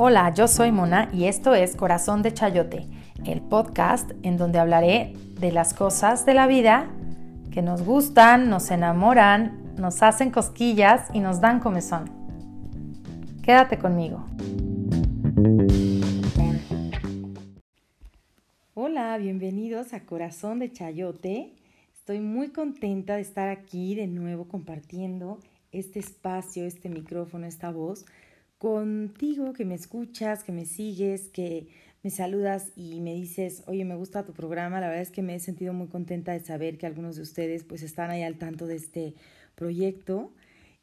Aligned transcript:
Hola, 0.00 0.32
yo 0.32 0.46
soy 0.46 0.70
Mona 0.70 1.10
y 1.12 1.24
esto 1.24 1.56
es 1.56 1.74
Corazón 1.74 2.22
de 2.22 2.32
Chayote, 2.32 2.86
el 3.26 3.40
podcast 3.40 4.12
en 4.22 4.36
donde 4.36 4.60
hablaré 4.60 5.14
de 5.40 5.50
las 5.50 5.74
cosas 5.74 6.24
de 6.24 6.34
la 6.34 6.46
vida 6.46 6.88
que 7.50 7.62
nos 7.62 7.82
gustan, 7.82 8.48
nos 8.48 8.70
enamoran, 8.70 9.74
nos 9.76 10.04
hacen 10.04 10.30
cosquillas 10.30 11.08
y 11.12 11.18
nos 11.18 11.40
dan 11.40 11.58
comezón. 11.58 12.04
Quédate 13.42 13.78
conmigo. 13.78 14.24
Hola, 18.74 19.18
bienvenidos 19.18 19.94
a 19.94 20.06
Corazón 20.06 20.60
de 20.60 20.70
Chayote. 20.70 21.56
Estoy 21.92 22.20
muy 22.20 22.50
contenta 22.50 23.16
de 23.16 23.22
estar 23.22 23.48
aquí 23.48 23.96
de 23.96 24.06
nuevo 24.06 24.46
compartiendo 24.46 25.40
este 25.72 25.98
espacio, 25.98 26.64
este 26.66 26.88
micrófono, 26.88 27.46
esta 27.46 27.72
voz 27.72 28.06
contigo 28.58 29.52
que 29.52 29.64
me 29.64 29.74
escuchas, 29.74 30.44
que 30.44 30.52
me 30.52 30.66
sigues, 30.66 31.28
que 31.28 31.68
me 32.02 32.10
saludas 32.10 32.72
y 32.76 33.00
me 33.00 33.14
dices, 33.14 33.62
oye, 33.66 33.84
me 33.84 33.96
gusta 33.96 34.24
tu 34.24 34.32
programa. 34.32 34.80
La 34.80 34.88
verdad 34.88 35.02
es 35.02 35.10
que 35.10 35.22
me 35.22 35.34
he 35.34 35.40
sentido 35.40 35.72
muy 35.72 35.88
contenta 35.88 36.32
de 36.32 36.40
saber 36.40 36.78
que 36.78 36.86
algunos 36.86 37.16
de 37.16 37.22
ustedes 37.22 37.64
pues 37.64 37.82
están 37.82 38.10
ahí 38.10 38.22
al 38.22 38.38
tanto 38.38 38.66
de 38.66 38.76
este 38.76 39.14
proyecto. 39.54 40.32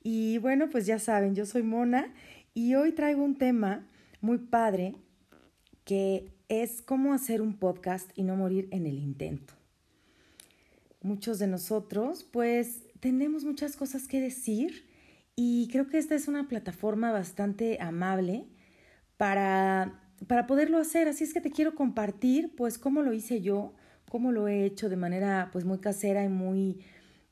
Y 0.04 0.38
bueno, 0.40 0.70
pues 0.70 0.86
ya 0.86 1.00
saben, 1.00 1.36
yo 1.36 1.46
soy 1.46 1.64
Mona 1.64 2.14
y 2.54 2.76
hoy 2.76 2.92
traigo 2.92 3.24
un 3.24 3.38
tema 3.38 3.88
muy 4.22 4.38
padre 4.38 4.96
que 5.84 6.32
es 6.48 6.82
cómo 6.82 7.14
hacer 7.14 7.42
un 7.42 7.58
podcast 7.58 8.10
y 8.16 8.24
no 8.24 8.36
morir 8.36 8.68
en 8.72 8.86
el 8.86 9.00
intento. 9.00 9.54
Muchos 11.02 11.40
de 11.40 11.48
nosotros 11.48 12.24
pues 12.24 12.84
tenemos 13.00 13.44
muchas 13.44 13.76
cosas 13.76 14.08
que 14.08 14.20
decir 14.22 14.85
y 15.36 15.68
creo 15.70 15.88
que 15.88 15.98
esta 15.98 16.16
es 16.16 16.28
una 16.28 16.48
plataforma 16.48 17.12
bastante 17.12 17.78
amable 17.82 18.46
para, 19.18 20.02
para 20.28 20.48
poderlo 20.48 20.78
hacer. 20.78 21.08
Así 21.08 21.24
es 21.24 21.34
que 21.34 21.42
te 21.42 21.52
quiero 21.52 21.76
compartir, 21.76 22.56
pues, 22.56 22.78
cómo 22.78 23.02
lo 23.02 23.14
hice 23.14 23.42
yo, 23.42 23.74
cómo 24.10 24.32
lo 24.32 24.48
he 24.48 24.66
hecho 24.66 24.90
de 24.90 24.96
manera, 24.96 25.50
pues, 25.52 25.66
muy 25.66 25.80
casera 25.80 26.24
y 26.24 26.30
muy 26.30 26.80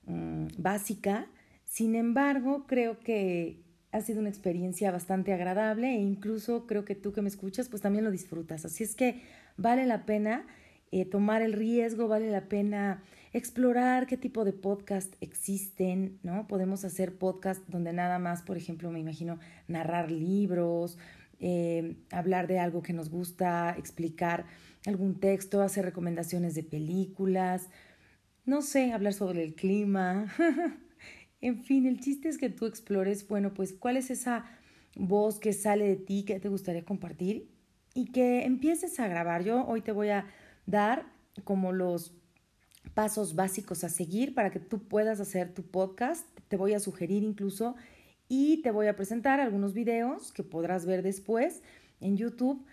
mm, 0.06 0.48
básica. 0.58 1.28
Sin 1.64 1.96
embargo, 1.96 2.66
creo 2.68 3.00
que 3.00 3.64
ha 3.92 4.02
sido 4.02 4.20
una 4.20 4.30
experiencia 4.30 4.92
bastante 4.92 5.34
agradable 5.34 5.88
e 5.96 6.02
incluso 6.02 6.66
creo 6.68 6.84
que 6.84 6.96
tú 6.96 7.14
que 7.14 7.22
me 7.22 7.30
escuchas, 7.30 7.70
pues 7.70 7.81
también 7.81 8.04
lo 8.04 8.12
disfrutas. 8.12 8.66
Así 8.66 8.84
es 8.84 8.96
que 8.96 9.22
vale 9.56 9.86
la 9.86 10.06
pena 10.06 10.46
eh, 10.94 11.06
tomar 11.06 11.42
el 11.42 11.54
riesgo, 11.54 12.08
vale 12.08 12.30
la 12.30 12.48
pena 12.48 13.02
explorar 13.32 14.06
qué 14.06 14.16
tipo 14.16 14.46
de 14.46 14.54
podcast 14.54 15.16
existen, 15.22 16.20
¿no? 16.22 16.46
Podemos 16.46 16.86
hacer 16.86 17.18
podcast 17.18 17.68
donde 17.68 17.94
nada 17.94 18.20
más, 18.20 18.44
por 18.44 18.58
ejemplo, 18.58 18.92
me 18.92 19.00
imagino 19.00 19.40
narrar 19.68 20.12
libros, 20.12 21.00
eh, 21.40 21.96
hablar 22.12 22.46
de 22.46 22.60
algo 22.60 22.84
que 22.84 22.94
nos 22.94 23.10
gusta, 23.10 23.74
explicar 23.76 24.46
algún 24.86 25.20
texto, 25.20 25.64
hacer 25.64 25.84
recomendaciones 25.84 26.54
de 26.54 26.62
películas, 26.62 27.70
no 28.46 28.62
sé, 28.62 28.94
hablar 28.94 29.14
sobre 29.14 29.42
el 29.42 29.56
clima. 29.56 30.28
en 31.42 31.64
fin, 31.64 31.88
el 31.88 32.02
chiste 32.02 32.30
es 32.30 32.38
que 32.38 32.52
tú 32.52 32.68
explores, 32.68 33.28
bueno, 33.28 33.56
pues 33.56 33.74
cuál 33.74 33.98
es 33.98 34.12
esa 34.12 34.46
voz 34.96 35.40
que 35.40 35.54
sale 35.54 35.88
de 35.88 35.96
ti 35.96 36.24
que 36.24 36.40
te 36.40 36.50
gustaría 36.50 36.86
compartir 36.86 37.50
y 37.96 38.12
que 38.12 38.46
empieces 38.46 39.00
a 39.00 39.08
grabar. 39.08 39.44
Yo 39.44 39.66
hoy 39.66 39.82
te 39.82 39.92
voy 39.92 40.10
a 40.10 40.28
dar 40.66 41.06
como 41.44 41.72
los 41.72 42.14
pasos 42.94 43.36
básicos 43.36 43.83
a 43.83 43.89
seguir 43.89 44.33
para 44.33 44.52
que 44.52 44.59
tú 44.59 44.88
puedas 44.88 45.19
hacer 45.19 45.53
tu 45.53 45.64
podcast. 45.64 46.28
Te 46.47 46.58
voy 46.58 46.73
a 46.73 46.80
sugerir 46.80 47.23
incluso 47.23 47.75
y 48.28 48.61
te 48.61 48.72
voy 48.72 48.88
a 48.88 48.95
presentar 48.95 49.39
algunos 49.39 49.73
videos 49.73 50.31
que 50.31 50.44
podrás 50.44 50.86
ver 50.86 51.02
después 51.02 51.61
en 52.00 52.17
YouTube 52.17 52.66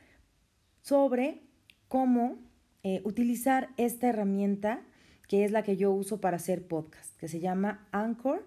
sobre 0.83 1.43
cómo 1.89 2.39
eh, 2.83 3.01
utilizar 3.05 3.71
esta 3.77 4.09
herramienta 4.09 4.83
que 5.29 5.45
es 5.45 5.53
la 5.53 5.63
que 5.63 5.77
yo 5.77 5.93
uso 5.93 6.21
para 6.21 6.39
hacer 6.39 6.67
podcast, 6.67 7.17
que 7.17 7.29
se 7.29 7.39
llama 7.39 7.87
Anchor, 7.93 8.45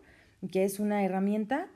que 0.51 0.65
es 0.65 0.79
una 0.79 1.05
herramienta 1.05 1.69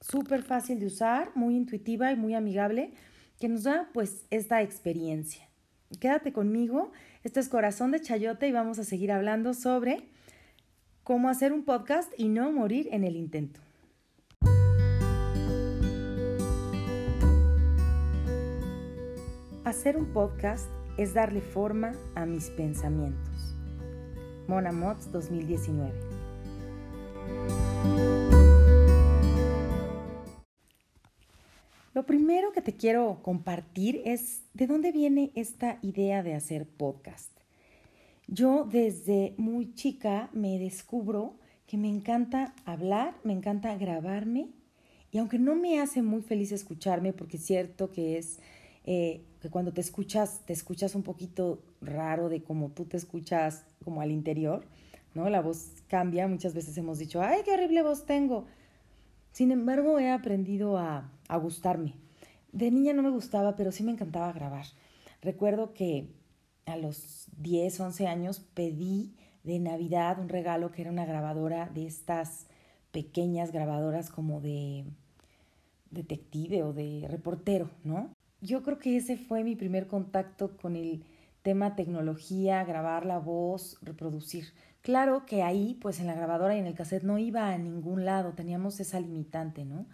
súper 0.00 0.42
fácil 0.42 0.78
de 0.78 0.86
usar, 0.86 1.30
muy 1.34 1.56
intuitiva 1.56 2.12
y 2.12 2.16
muy 2.16 2.34
amigable, 2.34 2.92
que 3.40 3.48
nos 3.48 3.62
da 3.62 3.88
pues 3.94 4.26
esta 4.30 4.60
experiencia. 4.60 5.48
Quédate 6.00 6.32
conmigo 6.32 6.92
este 7.24 7.38
es 7.38 7.48
Corazón 7.48 7.92
de 7.92 8.00
Chayote 8.00 8.48
y 8.48 8.52
vamos 8.52 8.80
a 8.80 8.84
seguir 8.84 9.12
hablando 9.12 9.54
sobre 9.54 10.08
cómo 11.04 11.28
hacer 11.28 11.52
un 11.52 11.64
podcast 11.64 12.12
y 12.16 12.28
no 12.28 12.50
morir 12.50 12.88
en 12.90 13.04
el 13.04 13.14
intento. 13.14 13.60
Hacer 19.64 19.96
un 19.96 20.12
podcast 20.12 20.68
es 20.98 21.14
darle 21.14 21.40
forma 21.40 21.92
a 22.16 22.26
mis 22.26 22.50
pensamientos. 22.50 23.54
Mona 24.48 24.72
Mots 24.72 25.12
2019. 25.12 25.92
Lo 31.94 32.06
primero 32.06 32.52
que 32.52 32.62
te 32.62 32.72
quiero 32.72 33.20
compartir 33.22 34.00
es 34.06 34.42
de 34.54 34.66
dónde 34.66 34.92
viene 34.92 35.30
esta 35.34 35.78
idea 35.82 36.22
de 36.22 36.34
hacer 36.34 36.66
podcast. 36.66 37.30
Yo 38.28 38.64
desde 38.64 39.34
muy 39.36 39.74
chica 39.74 40.30
me 40.32 40.58
descubro 40.58 41.34
que 41.66 41.76
me 41.76 41.90
encanta 41.90 42.54
hablar, 42.64 43.14
me 43.24 43.34
encanta 43.34 43.76
grabarme 43.76 44.48
y 45.10 45.18
aunque 45.18 45.38
no 45.38 45.54
me 45.54 45.80
hace 45.80 46.00
muy 46.00 46.22
feliz 46.22 46.50
escucharme, 46.52 47.12
porque 47.12 47.36
es 47.36 47.44
cierto 47.44 47.90
que 47.90 48.16
es 48.16 48.40
eh, 48.84 49.26
que 49.42 49.50
cuando 49.50 49.74
te 49.74 49.82
escuchas, 49.82 50.40
te 50.46 50.54
escuchas 50.54 50.94
un 50.94 51.02
poquito 51.02 51.62
raro 51.82 52.30
de 52.30 52.42
cómo 52.42 52.70
tú 52.70 52.86
te 52.86 52.96
escuchas 52.96 53.66
como 53.84 54.00
al 54.00 54.10
interior, 54.10 54.64
¿no? 55.14 55.28
La 55.28 55.42
voz 55.42 55.72
cambia, 55.88 56.26
muchas 56.26 56.54
veces 56.54 56.78
hemos 56.78 56.98
dicho, 56.98 57.20
ay, 57.20 57.42
qué 57.44 57.52
horrible 57.52 57.82
voz 57.82 58.06
tengo. 58.06 58.46
Sin 59.32 59.50
embargo, 59.50 59.98
he 59.98 60.10
aprendido 60.10 60.78
a, 60.78 61.10
a 61.32 61.38
gustarme. 61.38 61.94
De 62.52 62.70
niña 62.70 62.92
no 62.92 63.02
me 63.02 63.10
gustaba, 63.10 63.56
pero 63.56 63.72
sí 63.72 63.82
me 63.82 63.92
encantaba 63.92 64.32
grabar. 64.32 64.66
Recuerdo 65.22 65.72
que 65.72 66.08
a 66.66 66.76
los 66.76 67.26
10, 67.38 67.80
11 67.80 68.06
años 68.06 68.40
pedí 68.54 69.14
de 69.42 69.58
Navidad 69.58 70.18
un 70.20 70.28
regalo 70.28 70.70
que 70.70 70.82
era 70.82 70.90
una 70.90 71.06
grabadora 71.06 71.68
de 71.68 71.86
estas 71.86 72.46
pequeñas 72.92 73.52
grabadoras 73.52 74.10
como 74.10 74.40
de 74.40 74.84
detective 75.90 76.62
o 76.62 76.72
de 76.72 77.06
reportero, 77.08 77.70
¿no? 77.84 78.10
Yo 78.40 78.62
creo 78.62 78.78
que 78.78 78.96
ese 78.96 79.16
fue 79.16 79.44
mi 79.44 79.56
primer 79.56 79.86
contacto 79.86 80.56
con 80.56 80.76
el 80.76 81.04
tema 81.42 81.74
tecnología, 81.74 82.64
grabar 82.64 83.06
la 83.06 83.18
voz, 83.18 83.78
reproducir. 83.82 84.52
Claro 84.82 85.26
que 85.26 85.42
ahí, 85.42 85.78
pues 85.80 86.00
en 86.00 86.06
la 86.06 86.14
grabadora 86.14 86.56
y 86.56 86.58
en 86.58 86.66
el 86.66 86.74
cassette 86.74 87.04
no 87.04 87.18
iba 87.18 87.48
a 87.48 87.58
ningún 87.58 88.04
lado, 88.04 88.32
teníamos 88.32 88.80
esa 88.80 89.00
limitante, 89.00 89.64
¿no? 89.64 89.86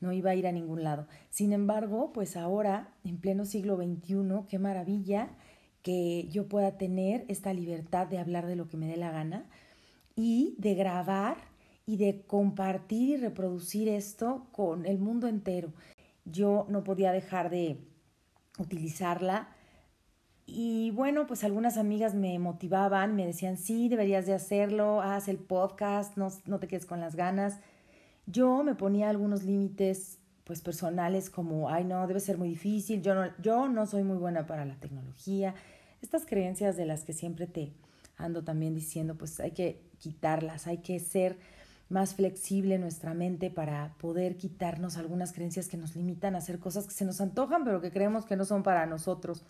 No 0.00 0.12
iba 0.12 0.30
a 0.30 0.34
ir 0.34 0.46
a 0.46 0.52
ningún 0.52 0.84
lado. 0.84 1.06
Sin 1.30 1.52
embargo, 1.52 2.12
pues 2.12 2.36
ahora, 2.36 2.94
en 3.04 3.18
pleno 3.18 3.44
siglo 3.44 3.76
XXI, 3.76 4.46
qué 4.48 4.58
maravilla 4.58 5.30
que 5.82 6.28
yo 6.30 6.48
pueda 6.48 6.78
tener 6.78 7.24
esta 7.28 7.52
libertad 7.52 8.06
de 8.06 8.18
hablar 8.18 8.46
de 8.46 8.56
lo 8.56 8.68
que 8.68 8.76
me 8.76 8.86
dé 8.86 8.96
la 8.96 9.10
gana 9.10 9.46
y 10.16 10.54
de 10.58 10.74
grabar 10.74 11.36
y 11.86 11.98
de 11.98 12.22
compartir 12.26 13.10
y 13.10 13.16
reproducir 13.16 13.88
esto 13.88 14.46
con 14.52 14.86
el 14.86 14.98
mundo 14.98 15.28
entero. 15.28 15.72
Yo 16.24 16.66
no 16.70 16.84
podía 16.84 17.12
dejar 17.12 17.50
de 17.50 17.78
utilizarla 18.58 19.48
y 20.46 20.90
bueno, 20.90 21.26
pues 21.26 21.42
algunas 21.42 21.78
amigas 21.78 22.14
me 22.14 22.38
motivaban, 22.38 23.16
me 23.16 23.26
decían, 23.26 23.56
sí, 23.56 23.88
deberías 23.88 24.26
de 24.26 24.34
hacerlo, 24.34 25.00
haz 25.00 25.28
el 25.28 25.38
podcast, 25.38 26.16
no, 26.16 26.28
no 26.46 26.58
te 26.58 26.68
quedes 26.68 26.86
con 26.86 27.00
las 27.00 27.16
ganas. 27.16 27.60
Yo 28.26 28.62
me 28.62 28.74
ponía 28.74 29.10
algunos 29.10 29.42
límites 29.42 30.18
pues 30.44 30.60
personales 30.60 31.30
como, 31.30 31.70
ay 31.70 31.84
no, 31.84 32.06
debe 32.06 32.20
ser 32.20 32.36
muy 32.36 32.48
difícil, 32.48 33.00
yo 33.02 33.14
no, 33.14 33.30
yo 33.40 33.68
no 33.68 33.86
soy 33.86 34.02
muy 34.02 34.18
buena 34.18 34.46
para 34.46 34.64
la 34.64 34.74
tecnología. 34.74 35.54
Estas 36.02 36.26
creencias 36.26 36.76
de 36.76 36.84
las 36.84 37.04
que 37.04 37.12
siempre 37.12 37.46
te 37.46 37.72
ando 38.16 38.44
también 38.44 38.74
diciendo, 38.74 39.16
pues 39.16 39.40
hay 39.40 39.52
que 39.52 39.82
quitarlas, 39.98 40.66
hay 40.66 40.78
que 40.78 41.00
ser 41.00 41.38
más 41.88 42.14
flexible 42.14 42.78
nuestra 42.78 43.14
mente 43.14 43.50
para 43.50 43.94
poder 43.98 44.36
quitarnos 44.36 44.96
algunas 44.96 45.32
creencias 45.32 45.68
que 45.68 45.76
nos 45.76 45.96
limitan 45.96 46.34
a 46.34 46.38
hacer 46.38 46.58
cosas 46.58 46.86
que 46.86 46.94
se 46.94 47.04
nos 47.04 47.20
antojan, 47.20 47.64
pero 47.64 47.80
que 47.80 47.90
creemos 47.90 48.24
que 48.24 48.36
no 48.36 48.44
son 48.44 48.62
para 48.62 48.86
nosotros. 48.86 49.44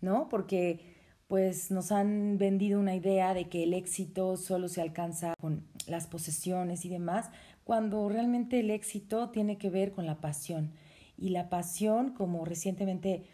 ¿no? 0.00 0.28
Porque 0.28 0.96
pues 1.26 1.70
nos 1.70 1.92
han 1.92 2.38
vendido 2.38 2.80
una 2.80 2.94
idea 2.94 3.34
de 3.34 3.48
que 3.48 3.64
el 3.64 3.74
éxito 3.74 4.36
solo 4.36 4.68
se 4.68 4.80
alcanza 4.80 5.34
con 5.40 5.66
las 5.86 6.06
posesiones 6.06 6.84
y 6.84 6.88
demás, 6.88 7.30
cuando 7.68 8.08
realmente 8.08 8.60
el 8.60 8.70
éxito 8.70 9.28
tiene 9.28 9.58
que 9.58 9.68
ver 9.68 9.92
con 9.92 10.06
la 10.06 10.22
pasión. 10.22 10.70
Y 11.18 11.28
la 11.28 11.50
pasión, 11.50 12.14
como 12.14 12.46
recientemente 12.46 13.24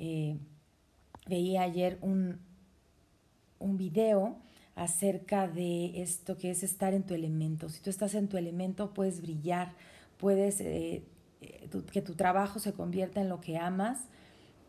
eh, 0.00 0.38
veía 1.28 1.62
ayer 1.62 1.96
un, 2.00 2.40
un 3.60 3.76
video 3.76 4.38
acerca 4.74 5.46
de 5.46 6.02
esto 6.02 6.36
que 6.36 6.50
es 6.50 6.64
estar 6.64 6.94
en 6.94 7.04
tu 7.04 7.14
elemento. 7.14 7.68
Si 7.68 7.80
tú 7.80 7.88
estás 7.88 8.16
en 8.16 8.26
tu 8.26 8.36
elemento, 8.36 8.92
puedes 8.92 9.22
brillar, 9.22 9.72
puedes 10.16 10.60
eh, 10.60 11.04
eh, 11.40 11.70
que 11.92 12.02
tu 12.02 12.16
trabajo 12.16 12.58
se 12.58 12.72
convierta 12.72 13.20
en 13.20 13.28
lo 13.28 13.40
que 13.40 13.56
amas 13.56 14.08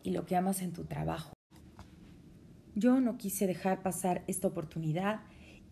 y 0.04 0.12
lo 0.12 0.26
que 0.26 0.36
amas 0.36 0.62
en 0.62 0.72
tu 0.72 0.84
trabajo. 0.84 1.32
Yo 2.76 3.00
no 3.00 3.18
quise 3.18 3.48
dejar 3.48 3.82
pasar 3.82 4.22
esta 4.28 4.46
oportunidad 4.46 5.22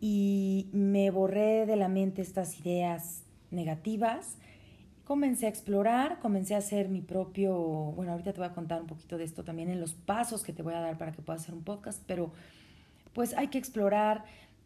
y 0.00 0.69
me 0.72 1.12
borré 1.12 1.64
de 1.64 1.76
la 1.76 1.87
mente 1.87 2.22
estas 2.22 2.58
ideas 2.58 3.22
negativas. 3.56 4.37
Comencé 5.05 5.47
a 5.47 5.49
explorar, 5.49 6.20
comencé 6.20 6.55
a 6.55 6.58
hacer 6.58 6.88
mi 6.88 7.00
propio, 7.00 7.55
bueno, 7.97 8.12
ahorita 8.12 8.32
te 8.32 8.38
voy 8.38 8.49
a 8.49 8.53
contar 8.53 8.81
un 8.81 8.87
poquito 8.87 9.19
de 9.19 9.25
esto 9.25 9.43
también 9.43 9.70
en 9.70 9.81
los 9.81 9.94
pasos 9.94 10.44
que 10.44 10.53
te 10.53 10.62
voy 10.62 10.75
a 10.75 10.81
dar 10.81 10.99
para 10.99 11.12
que 11.12 11.23
puedas 11.23 11.43
hacer 11.43 11.55
un 11.55 11.64
podcast, 11.64 12.03
pero 12.06 12.32
pues 13.12 13.35
hay 13.35 13.49
que 13.49 13.58
explorar 13.58 14.25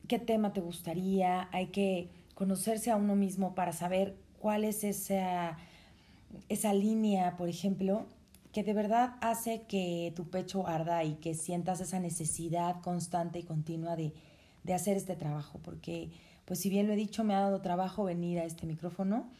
qué 0.08 0.18
tema 0.18 0.52
te 0.52 0.60
gustaría, 0.60 1.48
hay 1.52 1.68
que 1.68 2.08
conocerse 2.34 2.90
a 2.90 2.96
uno 2.96 3.16
mismo 3.16 3.54
para 3.54 3.72
saber 3.72 4.16
cuál 4.38 4.64
es 4.64 4.82
esa, 4.82 5.58
esa 6.48 6.72
línea, 6.72 7.36
por 7.36 7.48
ejemplo, 7.48 8.06
que 8.52 8.64
de 8.64 8.72
verdad 8.72 9.16
hace 9.20 9.62
que 9.68 10.12
tu 10.16 10.28
pecho 10.30 10.66
arda 10.66 11.04
y 11.04 11.14
que 11.16 11.34
sientas 11.34 11.80
esa 11.80 12.00
necesidad 12.00 12.80
constante 12.80 13.38
y 13.38 13.42
continua 13.42 13.94
de, 13.94 14.12
de 14.64 14.74
hacer 14.74 14.96
este 14.96 15.16
trabajo, 15.16 15.60
porque 15.62 16.10
pues 16.50 16.58
si 16.58 16.68
bien 16.68 16.88
lo 16.88 16.94
he 16.94 16.96
dicho, 16.96 17.22
me 17.22 17.36
ha 17.36 17.42
dado 17.42 17.60
trabajo 17.60 18.02
venir 18.02 18.40
a 18.40 18.44
este 18.44 18.66
micrófono, 18.66 19.30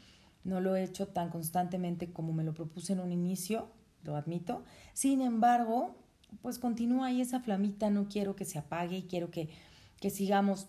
no 0.45 0.61
lo 0.61 0.77
he 0.77 0.85
hecho 0.85 1.09
tan 1.09 1.29
constantemente 1.29 2.13
como 2.13 2.33
me 2.33 2.45
lo 2.45 2.55
propuse 2.55 2.93
en 2.93 3.01
un 3.01 3.11
inicio, 3.11 3.67
lo 4.05 4.15
admito, 4.15 4.63
sin 4.93 5.21
embargo, 5.21 5.97
pues 6.41 6.61
continúa 6.61 7.09
ahí 7.09 7.21
esa 7.21 7.41
flamita, 7.41 7.91
no 7.91 8.07
quiero 8.09 8.37
que 8.37 8.45
se 8.45 8.61
apague 8.61 8.99
y 8.99 9.03
quiero 9.03 9.29
que, 9.33 9.49
que 9.99 10.09
sigamos 10.09 10.69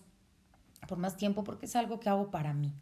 por 0.88 0.98
más 0.98 1.16
tiempo 1.16 1.44
porque 1.44 1.66
es 1.66 1.76
algo 1.76 2.00
que 2.00 2.08
hago 2.08 2.32
para 2.32 2.52
mí. 2.54 2.72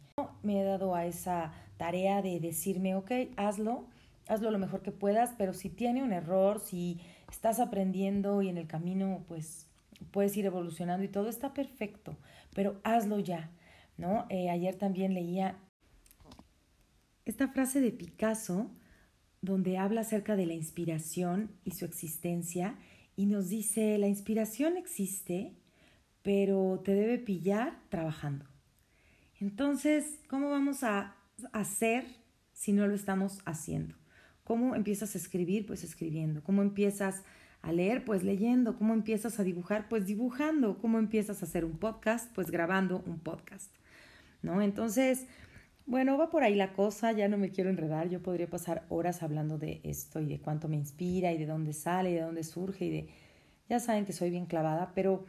Me 0.41 0.59
he 0.59 0.63
dado 0.63 0.95
a 0.95 1.05
esa 1.05 1.53
tarea 1.77 2.23
de 2.23 2.39
decirme, 2.39 2.95
ok, 2.95 3.11
hazlo, 3.37 3.85
hazlo 4.27 4.49
lo 4.49 4.57
mejor 4.57 4.81
que 4.81 4.91
puedas, 4.91 5.35
pero 5.37 5.53
si 5.53 5.69
tiene 5.69 6.01
un 6.01 6.13
error, 6.13 6.59
si 6.59 6.99
estás 7.29 7.59
aprendiendo 7.59 8.41
y 8.41 8.49
en 8.49 8.57
el 8.57 8.65
camino 8.65 9.23
pues 9.27 9.67
puedes 10.09 10.35
ir 10.35 10.47
evolucionando 10.47 11.03
y 11.03 11.09
todo 11.09 11.29
está 11.29 11.53
perfecto, 11.53 12.17
pero 12.53 12.79
hazlo 12.83 13.19
ya, 13.19 13.51
¿no? 13.97 14.25
Eh, 14.29 14.49
ayer 14.49 14.75
también 14.75 15.13
leía 15.13 15.57
esta 17.25 17.47
frase 17.47 17.81
de 17.81 17.91
Picasso 17.91 18.71
donde 19.41 19.77
habla 19.77 20.01
acerca 20.01 20.35
de 20.35 20.45
la 20.45 20.53
inspiración 20.53 21.51
y 21.63 21.71
su 21.71 21.85
existencia 21.85 22.77
y 23.15 23.25
nos 23.25 23.49
dice, 23.49 23.97
la 23.97 24.07
inspiración 24.07 24.77
existe, 24.77 25.53
pero 26.21 26.81
te 26.83 26.93
debe 26.93 27.17
pillar 27.17 27.79
trabajando. 27.89 28.45
Entonces, 29.39 30.19
¿cómo 30.27 30.49
vamos 30.49 30.83
a 30.83 31.15
hacer 31.51 32.05
si 32.53 32.71
no 32.71 32.87
lo 32.87 32.93
estamos 32.93 33.39
haciendo? 33.45 33.95
¿Cómo 34.43 34.75
empiezas 34.75 35.15
a 35.15 35.17
escribir? 35.17 35.65
Pues 35.65 35.83
escribiendo. 35.83 36.43
¿Cómo 36.43 36.61
empiezas 36.61 37.15
a 37.15 37.23
leer? 37.69 38.03
Pues 38.03 38.23
leyendo. 38.23 38.75
¿Cómo 38.77 38.93
empiezas 38.93 39.39
a 39.39 39.43
dibujar? 39.43 39.87
Pues 39.89 40.05
dibujando. 40.05 40.77
¿Cómo 40.79 40.97
empiezas 40.97 41.41
a 41.41 41.45
hacer 41.45 41.65
un 41.65 41.77
podcast? 41.77 42.33
Pues 42.33 42.49
grabando 42.49 43.03
un 43.05 43.19
podcast. 43.19 43.71
¿No? 44.41 44.61
Entonces, 44.61 45.27
bueno, 45.85 46.17
va 46.17 46.29
por 46.29 46.43
ahí 46.43 46.55
la 46.55 46.73
cosa, 46.73 47.11
ya 47.11 47.27
no 47.27 47.37
me 47.37 47.49
quiero 47.49 47.69
enredar, 47.69 48.07
yo 48.07 48.21
podría 48.21 48.49
pasar 48.49 48.85
horas 48.89 49.23
hablando 49.23 49.57
de 49.57 49.81
esto 49.83 50.21
y 50.21 50.25
de 50.25 50.39
cuánto 50.39 50.67
me 50.67 50.77
inspira 50.77 51.31
y 51.33 51.37
de 51.37 51.45
dónde 51.45 51.73
sale 51.73 52.11
y 52.11 52.13
de 52.13 52.21
dónde 52.21 52.43
surge 52.43 52.85
y 52.85 52.89
de, 52.89 53.09
ya 53.67 53.79
saben 53.79 54.05
que 54.05 54.13
soy 54.13 54.29
bien 54.29 54.45
clavada, 54.45 54.93
pero 54.93 55.25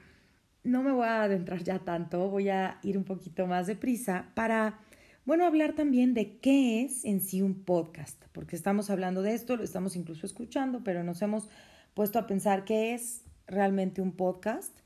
no 0.63 0.83
me 0.83 0.93
voy 0.93 1.07
a 1.07 1.25
adentrar 1.25 1.65
ya 1.65 1.81
tanto, 1.81 2.29
voy 2.29 2.49
a 2.51 2.79
ir 2.83 2.97
un 2.97 3.05
poquito 3.05 3.47
más 3.47 3.67
deprisa 3.67 4.31
para, 4.35 4.79
bueno, 5.25 5.47
hablar 5.47 5.73
también 5.73 6.15
de 6.15 6.39
qué 6.39 6.83
es 6.83 7.05
en 7.05 7.21
sí 7.21 7.43
un 7.43 7.65
podcast, 7.65 8.23
porque 8.33 8.55
estamos 8.55 8.91
hablando 8.91 9.23
de 9.23 9.35
esto, 9.35 9.57
lo 9.57 9.65
estamos 9.65 9.97
incluso 9.97 10.27
escuchando, 10.27 10.85
pero 10.85 11.03
nos 11.03 11.23
hemos 11.23 11.49
puesto 11.95 12.19
a 12.19 12.27
pensar 12.27 12.65
qué 12.65 12.95
es 12.95 13.23
realmente 13.47 14.01
un 14.01 14.13
podcast. 14.13 14.77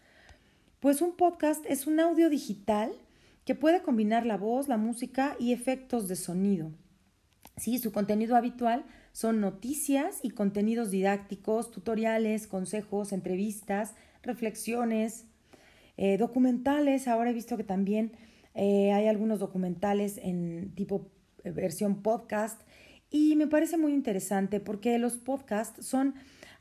Pues 0.81 1.01
un 1.01 1.17
podcast 1.17 1.65
es 1.67 1.87
un 1.87 2.01
audio 2.01 2.31
digital 2.31 2.93
que 3.45 3.55
puede 3.55 3.83
combinar 3.83 4.27
la 4.27 4.37
voz, 4.37 4.69
la 4.69 4.77
música 4.77 5.37
y 5.39 5.53
efectos 5.53 6.09
de 6.09 6.17
sonido. 6.17 6.73
Sí, 7.57 7.79
su 7.79 7.93
contenido 7.93 8.37
habitual 8.37 8.85
son 9.13 9.41
noticias 9.41 10.19
y 10.23 10.31
contenidos 10.31 10.91
didácticos, 10.91 11.71
tutoriales, 11.71 12.47
consejos, 12.47 13.13
entrevistas, 13.13 13.95
reflexiones, 14.23 15.25
eh, 15.97 16.19
documentales. 16.19 17.09
Ahora 17.09 17.31
he 17.31 17.33
visto 17.33 17.57
que 17.57 17.65
también 17.65 18.13
eh, 18.55 18.93
hay 18.93 19.07
algunos 19.07 19.39
documentales 19.39 20.19
en 20.19 20.75
tipo 20.75 21.11
eh, 21.45 21.51
versión 21.51 22.03
podcast 22.03 22.61
y 23.11 23.37
me 23.37 23.47
parece 23.47 23.79
muy 23.79 23.93
interesante 23.93 24.61
porque 24.61 24.99
los 24.99 25.17
podcasts 25.17 25.87
son 25.87 26.15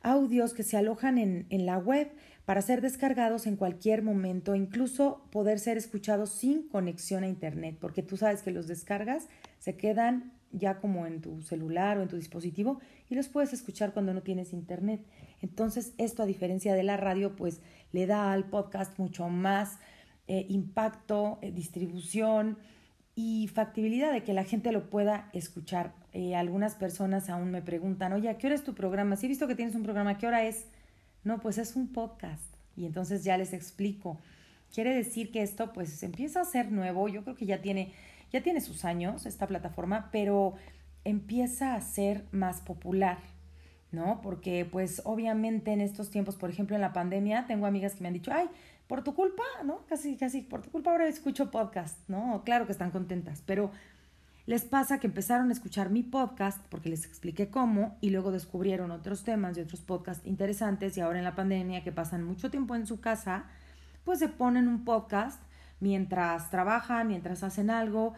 audios 0.05 0.53
que 0.53 0.63
se 0.63 0.77
alojan 0.77 1.17
en, 1.17 1.47
en 1.49 1.65
la 1.65 1.77
web 1.77 2.11
para 2.45 2.61
ser 2.61 2.81
descargados 2.81 3.47
en 3.47 3.55
cualquier 3.55 4.03
momento, 4.03 4.55
incluso 4.55 5.25
poder 5.31 5.59
ser 5.59 5.77
escuchados 5.77 6.29
sin 6.29 6.67
conexión 6.69 7.23
a 7.23 7.27
Internet, 7.27 7.77
porque 7.81 8.03
tú 8.03 8.15
sabes 8.15 8.43
que 8.43 8.51
los 8.51 8.67
descargas, 8.67 9.27
se 9.59 9.75
quedan 9.75 10.31
ya 10.51 10.79
como 10.79 11.07
en 11.07 11.21
tu 11.21 11.41
celular 11.41 11.97
o 11.97 12.03
en 12.03 12.07
tu 12.07 12.15
dispositivo 12.15 12.79
y 13.09 13.15
los 13.15 13.27
puedes 13.27 13.51
escuchar 13.51 13.93
cuando 13.93 14.13
no 14.13 14.21
tienes 14.21 14.53
Internet. 14.53 15.01
Entonces, 15.41 15.93
esto 15.97 16.23
a 16.23 16.27
diferencia 16.27 16.75
de 16.75 16.83
la 16.83 16.97
radio, 16.97 17.35
pues 17.35 17.61
le 17.91 18.05
da 18.05 18.31
al 18.31 18.45
podcast 18.45 18.97
mucho 18.99 19.27
más 19.27 19.79
eh, 20.27 20.45
impacto, 20.49 21.39
eh, 21.41 21.51
distribución 21.51 22.57
y 23.15 23.47
factibilidad 23.47 24.11
de 24.11 24.23
que 24.23 24.33
la 24.33 24.43
gente 24.43 24.71
lo 24.73 24.89
pueda 24.89 25.29
escuchar. 25.33 25.93
Eh, 26.11 26.35
algunas 26.35 26.75
personas 26.75 27.29
aún 27.29 27.49
me 27.49 27.61
preguntan, 27.61 28.11
oye, 28.13 28.29
¿a 28.29 28.37
qué 28.37 28.47
hora 28.47 28.55
es 28.55 28.63
tu 28.63 28.75
programa? 28.75 29.15
Si 29.15 29.25
he 29.25 29.29
visto 29.29 29.47
que 29.47 29.55
tienes 29.55 29.75
un 29.75 29.83
programa, 29.83 30.11
¿a 30.11 30.17
qué 30.17 30.27
hora 30.27 30.43
es? 30.43 30.65
No, 31.23 31.39
pues 31.39 31.57
es 31.57 31.75
un 31.75 31.93
podcast. 31.93 32.43
Y 32.75 32.85
entonces 32.85 33.23
ya 33.23 33.37
les 33.37 33.53
explico. 33.53 34.19
Quiere 34.73 34.93
decir 34.93 35.31
que 35.31 35.41
esto 35.41 35.71
pues 35.71 36.03
empieza 36.03 36.41
a 36.41 36.45
ser 36.45 36.71
nuevo. 36.71 37.07
Yo 37.07 37.23
creo 37.23 37.37
que 37.37 37.45
ya 37.45 37.61
tiene, 37.61 37.93
ya 38.31 38.43
tiene 38.43 38.59
sus 38.59 38.83
años 38.83 39.25
esta 39.25 39.47
plataforma, 39.47 40.09
pero 40.11 40.55
empieza 41.05 41.75
a 41.75 41.81
ser 41.81 42.25
más 42.31 42.59
popular. 42.59 43.17
¿No? 43.95 44.19
Porque 44.21 44.67
pues 44.69 45.01
obviamente 45.05 45.71
en 45.71 45.81
estos 45.81 46.11
tiempos, 46.11 46.35
por 46.35 46.49
ejemplo 46.49 46.75
en 46.75 46.81
la 46.81 46.93
pandemia, 46.93 47.47
tengo 47.47 47.65
amigas 47.65 47.95
que 47.95 48.01
me 48.01 48.09
han 48.09 48.13
dicho, 48.13 48.31
ay, 48.31 48.47
por 48.87 49.03
tu 49.03 49.15
culpa, 49.15 49.43
¿no? 49.63 49.79
Casi, 49.87 50.15
casi, 50.17 50.41
por 50.41 50.61
tu 50.61 50.69
culpa 50.69 50.91
ahora 50.91 51.07
escucho 51.07 51.49
podcast, 51.49 51.97
¿no? 52.07 52.43
Claro 52.45 52.65
que 52.65 52.73
están 52.73 52.91
contentas, 52.91 53.41
pero 53.45 53.71
les 54.45 54.63
pasa 54.63 54.99
que 54.99 55.07
empezaron 55.07 55.49
a 55.49 55.53
escuchar 55.53 55.89
mi 55.89 56.03
podcast 56.03 56.63
porque 56.69 56.89
les 56.89 57.05
expliqué 57.05 57.49
cómo 57.49 57.97
y 57.99 58.11
luego 58.11 58.31
descubrieron 58.31 58.91
otros 58.91 59.23
temas 59.23 59.57
y 59.57 59.61
otros 59.61 59.81
podcasts 59.81 60.27
interesantes 60.27 60.95
y 60.97 61.01
ahora 61.01 61.17
en 61.17 61.25
la 61.25 61.33
pandemia 61.33 61.83
que 61.83 61.91
pasan 61.91 62.23
mucho 62.23 62.51
tiempo 62.51 62.75
en 62.75 62.85
su 62.85 62.99
casa, 62.99 63.45
pues 64.03 64.19
se 64.19 64.27
ponen 64.27 64.67
un 64.67 64.85
podcast 64.85 65.41
mientras 65.79 66.51
trabajan, 66.51 67.07
mientras 67.07 67.41
hacen 67.41 67.71
algo 67.71 68.13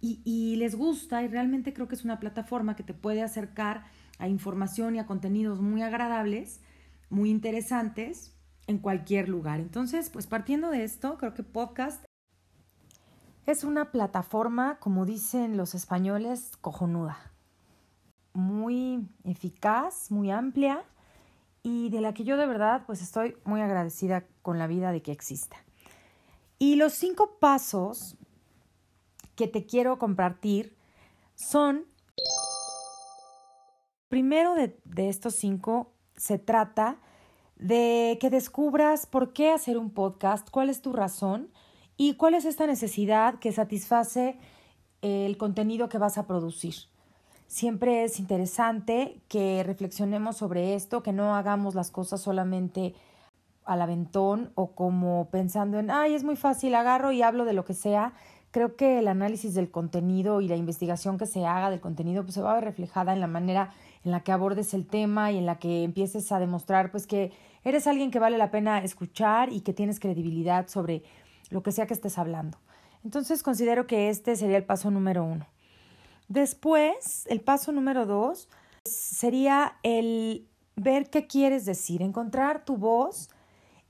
y, 0.00 0.22
y 0.24 0.56
les 0.56 0.74
gusta 0.74 1.22
y 1.22 1.28
realmente 1.28 1.74
creo 1.74 1.86
que 1.86 1.96
es 1.96 2.04
una 2.04 2.18
plataforma 2.18 2.74
que 2.74 2.82
te 2.82 2.94
puede 2.94 3.22
acercar 3.22 3.84
a 4.18 4.28
información 4.28 4.96
y 4.96 4.98
a 4.98 5.06
contenidos 5.06 5.60
muy 5.60 5.82
agradables, 5.82 6.60
muy 7.08 7.30
interesantes 7.30 8.34
en 8.66 8.78
cualquier 8.78 9.28
lugar. 9.28 9.60
Entonces, 9.60 10.10
pues 10.10 10.26
partiendo 10.26 10.70
de 10.70 10.84
esto, 10.84 11.16
creo 11.18 11.34
que 11.34 11.42
podcast 11.42 12.04
es 13.46 13.64
una 13.64 13.90
plataforma, 13.90 14.78
como 14.78 15.06
dicen 15.06 15.56
los 15.56 15.74
españoles, 15.74 16.58
cojonuda, 16.60 17.32
muy 18.34 19.08
eficaz, 19.24 20.10
muy 20.10 20.30
amplia 20.30 20.84
y 21.62 21.88
de 21.88 22.02
la 22.02 22.12
que 22.12 22.24
yo 22.24 22.36
de 22.36 22.46
verdad 22.46 22.82
pues 22.86 23.00
estoy 23.00 23.36
muy 23.44 23.60
agradecida 23.60 24.24
con 24.42 24.58
la 24.58 24.66
vida 24.66 24.92
de 24.92 25.00
que 25.00 25.12
exista. 25.12 25.56
Y 26.58 26.76
los 26.76 26.92
cinco 26.92 27.38
pasos 27.40 28.16
que 29.34 29.48
te 29.48 29.64
quiero 29.64 29.98
compartir 29.98 30.76
son, 31.34 31.84
primero 34.08 34.54
de, 34.54 34.78
de 34.84 35.08
estos 35.08 35.34
cinco, 35.34 35.92
se 36.16 36.38
trata 36.38 36.98
de 37.56 38.18
que 38.20 38.30
descubras 38.30 39.06
por 39.06 39.32
qué 39.32 39.50
hacer 39.50 39.78
un 39.78 39.90
podcast, 39.90 40.48
cuál 40.50 40.70
es 40.70 40.80
tu 40.80 40.92
razón, 40.92 41.50
¿Y 42.00 42.14
cuál 42.14 42.34
es 42.34 42.44
esta 42.44 42.64
necesidad 42.68 43.40
que 43.40 43.50
satisface 43.50 44.38
el 45.02 45.36
contenido 45.36 45.88
que 45.88 45.98
vas 45.98 46.16
a 46.16 46.28
producir? 46.28 46.74
Siempre 47.48 48.04
es 48.04 48.20
interesante 48.20 49.20
que 49.26 49.64
reflexionemos 49.64 50.36
sobre 50.36 50.76
esto, 50.76 51.02
que 51.02 51.12
no 51.12 51.34
hagamos 51.34 51.74
las 51.74 51.90
cosas 51.90 52.20
solamente 52.20 52.94
al 53.64 53.82
aventón 53.82 54.52
o 54.54 54.76
como 54.76 55.28
pensando 55.30 55.80
en, 55.80 55.90
ay, 55.90 56.14
es 56.14 56.22
muy 56.22 56.36
fácil, 56.36 56.76
agarro 56.76 57.10
y 57.10 57.22
hablo 57.22 57.44
de 57.44 57.52
lo 57.52 57.64
que 57.64 57.74
sea. 57.74 58.12
Creo 58.58 58.74
que 58.74 58.98
el 58.98 59.06
análisis 59.06 59.54
del 59.54 59.70
contenido 59.70 60.40
y 60.40 60.48
la 60.48 60.56
investigación 60.56 61.16
que 61.16 61.26
se 61.26 61.46
haga 61.46 61.70
del 61.70 61.80
contenido 61.80 62.24
pues, 62.24 62.34
se 62.34 62.42
va 62.42 62.50
a 62.50 62.54
ver 62.56 62.64
reflejada 62.64 63.12
en 63.12 63.20
la 63.20 63.28
manera 63.28 63.72
en 64.02 64.10
la 64.10 64.24
que 64.24 64.32
abordes 64.32 64.74
el 64.74 64.84
tema 64.84 65.30
y 65.30 65.38
en 65.38 65.46
la 65.46 65.60
que 65.60 65.84
empieces 65.84 66.32
a 66.32 66.40
demostrar 66.40 66.90
pues 66.90 67.06
que 67.06 67.30
eres 67.62 67.86
alguien 67.86 68.10
que 68.10 68.18
vale 68.18 68.36
la 68.36 68.50
pena 68.50 68.82
escuchar 68.82 69.52
y 69.52 69.60
que 69.60 69.72
tienes 69.72 70.00
credibilidad 70.00 70.66
sobre 70.66 71.04
lo 71.50 71.62
que 71.62 71.70
sea 71.70 71.86
que 71.86 71.94
estés 71.94 72.18
hablando. 72.18 72.58
Entonces 73.04 73.44
considero 73.44 73.86
que 73.86 74.08
este 74.08 74.34
sería 74.34 74.56
el 74.56 74.64
paso 74.64 74.90
número 74.90 75.22
uno. 75.22 75.46
Después, 76.26 77.28
el 77.30 77.40
paso 77.40 77.70
número 77.70 78.06
dos 78.06 78.48
sería 78.84 79.76
el 79.84 80.48
ver 80.74 81.10
qué 81.10 81.28
quieres 81.28 81.64
decir, 81.64 82.02
encontrar 82.02 82.64
tu 82.64 82.76
voz 82.76 83.30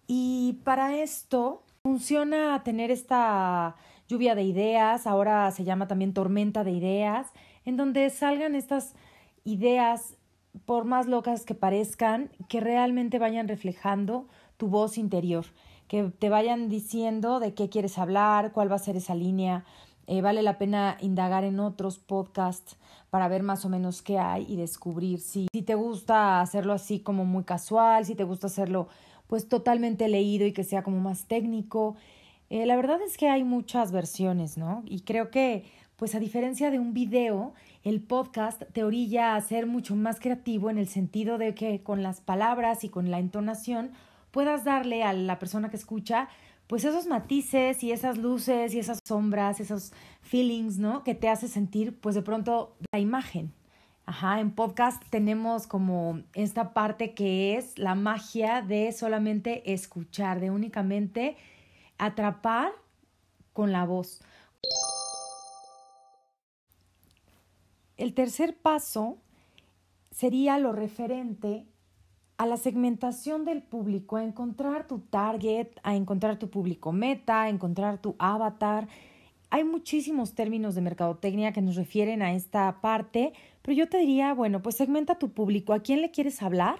y 0.07 0.61
para 0.63 0.95
esto 0.95 1.63
funciona 1.83 2.63
tener 2.65 2.91
esta 2.91 3.77
lluvia 4.09 4.35
de 4.35 4.43
ideas, 4.43 5.07
ahora 5.07 5.51
se 5.51 5.65
llama 5.65 5.87
también 5.87 6.15
tormenta 6.15 6.65
de 6.65 6.73
ideas, 6.73 7.29
en 7.65 7.77
donde 7.77 8.09
salgan 8.11 8.55
estas 8.55 8.95
ideas, 9.45 10.17
por 10.65 10.85
más 10.85 11.07
locas 11.07 11.45
que 11.45 11.55
parezcan, 11.55 12.31
que 12.49 12.61
realmente 12.61 13.19
vayan 13.19 13.49
reflejando 13.49 14.27
tu 14.57 14.69
voz 14.69 14.99
interior, 14.99 15.45
que 15.87 16.05
te 16.05 16.31
vayan 16.31 16.69
diciendo 16.69 17.39
de 17.39 17.55
qué 17.55 17.69
quieres 17.69 17.99
hablar, 17.99 18.53
cuál 18.53 18.71
va 18.71 18.77
a 18.77 18.81
ser 18.81 18.97
esa 18.97 19.15
línea. 19.15 19.65
Eh, 20.07 20.23
vale 20.23 20.43
la 20.43 20.57
pena 20.57 20.97
indagar 21.01 21.45
en 21.45 21.61
otros 21.61 21.99
podcasts 21.99 22.77
para 23.11 23.29
ver 23.29 23.43
más 23.43 23.67
o 23.67 23.69
menos 23.69 24.01
qué 24.01 24.19
hay 24.19 24.47
y 24.49 24.57
descubrir 24.57 25.21
si, 25.21 25.49
si 25.53 25.63
te 25.63 25.75
gusta 25.75 26.41
hacerlo 26.41 26.73
así 26.73 27.01
como 27.01 27.27
muy 27.27 27.45
casual, 27.45 28.07
si 28.07 28.15
te 28.15 28.25
gusta 28.25 28.47
hacerlo 28.47 28.89
pues 29.27 29.49
totalmente 29.49 30.09
leído 30.09 30.47
y 30.47 30.53
que 30.53 30.65
sea 30.65 30.83
como 30.83 30.99
más 30.99 31.27
técnico. 31.27 31.97
Eh, 32.51 32.65
la 32.67 32.77
verdad 32.77 33.01
es 33.03 33.17
que 33.17 33.29
hay 33.29 33.45
muchas 33.45 33.93
versiones, 33.93 34.57
¿no? 34.57 34.83
Y 34.87 35.01
creo 35.01 35.31
que, 35.31 35.65
pues 35.97 36.15
a 36.15 36.21
diferencia 36.21 36.71
de 36.71 36.79
un 36.79 36.95
video, 36.95 37.53
el 37.85 38.01
podcast 38.01 38.63
te 38.73 38.85
orilla 38.85 39.35
a 39.35 39.41
ser 39.41 39.67
mucho 39.67 39.97
más 39.97 40.19
creativo 40.21 40.71
en 40.71 40.79
el 40.79 40.89
sentido 40.89 41.39
de 41.39 41.55
que 41.55 41.83
con 41.83 42.03
las 42.03 42.21
palabras 42.21 42.85
y 42.85 42.89
con 42.89 43.11
la 43.11 43.19
entonación 43.19 43.91
puedas 44.31 44.65
darle 44.65 45.03
a 45.03 45.13
la 45.13 45.39
persona 45.39 45.71
que 45.71 45.77
escucha 45.77 46.29
pues 46.69 46.85
esos 46.85 47.07
matices 47.07 47.83
y 47.83 47.93
esas 47.93 48.19
luces 48.19 48.75
y 48.75 48.79
esas 48.79 49.01
sombras, 49.05 49.59
esos 49.59 49.93
feelings, 50.21 50.79
¿no? 50.79 51.03
Que 51.03 51.15
te 51.15 51.29
hace 51.29 51.49
sentir 51.49 51.99
pues 51.99 52.15
de 52.15 52.23
pronto 52.23 52.77
la 52.93 52.99
imagen. 52.99 53.53
Ajá, 54.05 54.41
en 54.41 54.53
podcast 54.53 55.03
tenemos 55.11 55.67
como 55.67 56.21
esta 56.35 56.73
parte 56.73 57.15
que 57.15 57.57
es 57.57 57.79
la 57.79 57.95
magia 57.95 58.63
de 58.63 58.93
solamente 58.93 59.73
escuchar, 59.73 60.41
de 60.41 60.51
únicamente 60.51 61.37
atrapar 61.99 62.73
con 63.53 63.73
la 63.73 63.85
voz. 63.85 64.21
El 67.97 68.15
tercer 68.15 68.57
paso 68.57 69.19
sería 70.13 70.59
lo 70.59 70.73
referente 70.73 71.67
a 72.37 72.47
la 72.47 72.57
segmentación 72.57 73.45
del 73.45 73.63
público, 73.63 74.17
a 74.17 74.23
encontrar 74.23 74.87
tu 74.87 75.01
target, 75.01 75.69
a 75.83 75.97
encontrar 75.97 76.39
tu 76.39 76.49
público 76.49 76.93
meta, 76.93 77.43
a 77.43 77.49
encontrar 77.49 77.99
tu 77.99 78.15
avatar. 78.21 78.87
Hay 79.51 79.65
muchísimos 79.65 80.35
términos 80.35 80.77
de 80.77 80.81
mercadotecnia 80.81 81.53
que 81.53 81.63
nos 81.63 81.75
refieren 81.75 82.23
a 82.23 82.33
esta 82.35 82.81
parte, 82.81 83.33
pero 83.63 83.77
yo 83.77 83.89
te 83.89 83.99
diría, 83.99 84.35
bueno, 84.35 84.63
pues 84.63 84.77
segmenta 84.77 85.19
tu 85.19 85.31
público, 85.31 85.73
¿a 85.73 85.81
quién 85.81 86.01
le 86.01 86.13
quieres 86.13 86.41
hablar? 86.41 86.79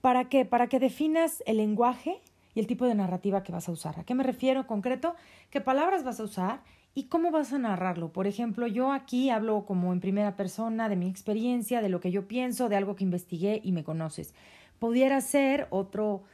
¿Para 0.00 0.28
qué? 0.28 0.44
Para 0.44 0.68
que 0.68 0.80
definas 0.80 1.44
el 1.46 1.58
lenguaje 1.58 2.20
y 2.54 2.60
el 2.60 2.66
tipo 2.66 2.86
de 2.86 2.94
narrativa 2.94 3.42
que 3.42 3.52
vas 3.52 3.68
a 3.68 3.72
usar. 3.72 3.98
¿A 3.98 4.04
qué 4.04 4.14
me 4.14 4.24
refiero 4.24 4.66
concreto? 4.66 5.14
¿Qué 5.50 5.60
palabras 5.60 6.04
vas 6.04 6.20
a 6.20 6.24
usar? 6.24 6.60
¿Y 6.94 7.04
cómo 7.04 7.30
vas 7.30 7.52
a 7.52 7.58
narrarlo? 7.58 8.12
Por 8.12 8.26
ejemplo, 8.26 8.66
yo 8.66 8.92
aquí 8.92 9.30
hablo 9.30 9.64
como 9.66 9.92
en 9.92 10.00
primera 10.00 10.36
persona 10.36 10.88
de 10.88 10.96
mi 10.96 11.08
experiencia, 11.08 11.80
de 11.80 11.88
lo 11.88 12.00
que 12.00 12.10
yo 12.10 12.26
pienso, 12.26 12.68
de 12.68 12.76
algo 12.76 12.96
que 12.96 13.04
investigué 13.04 13.60
y 13.62 13.72
me 13.72 13.84
conoces. 13.84 14.34
Pudiera 14.78 15.20
ser 15.20 15.68
otro 15.70 16.24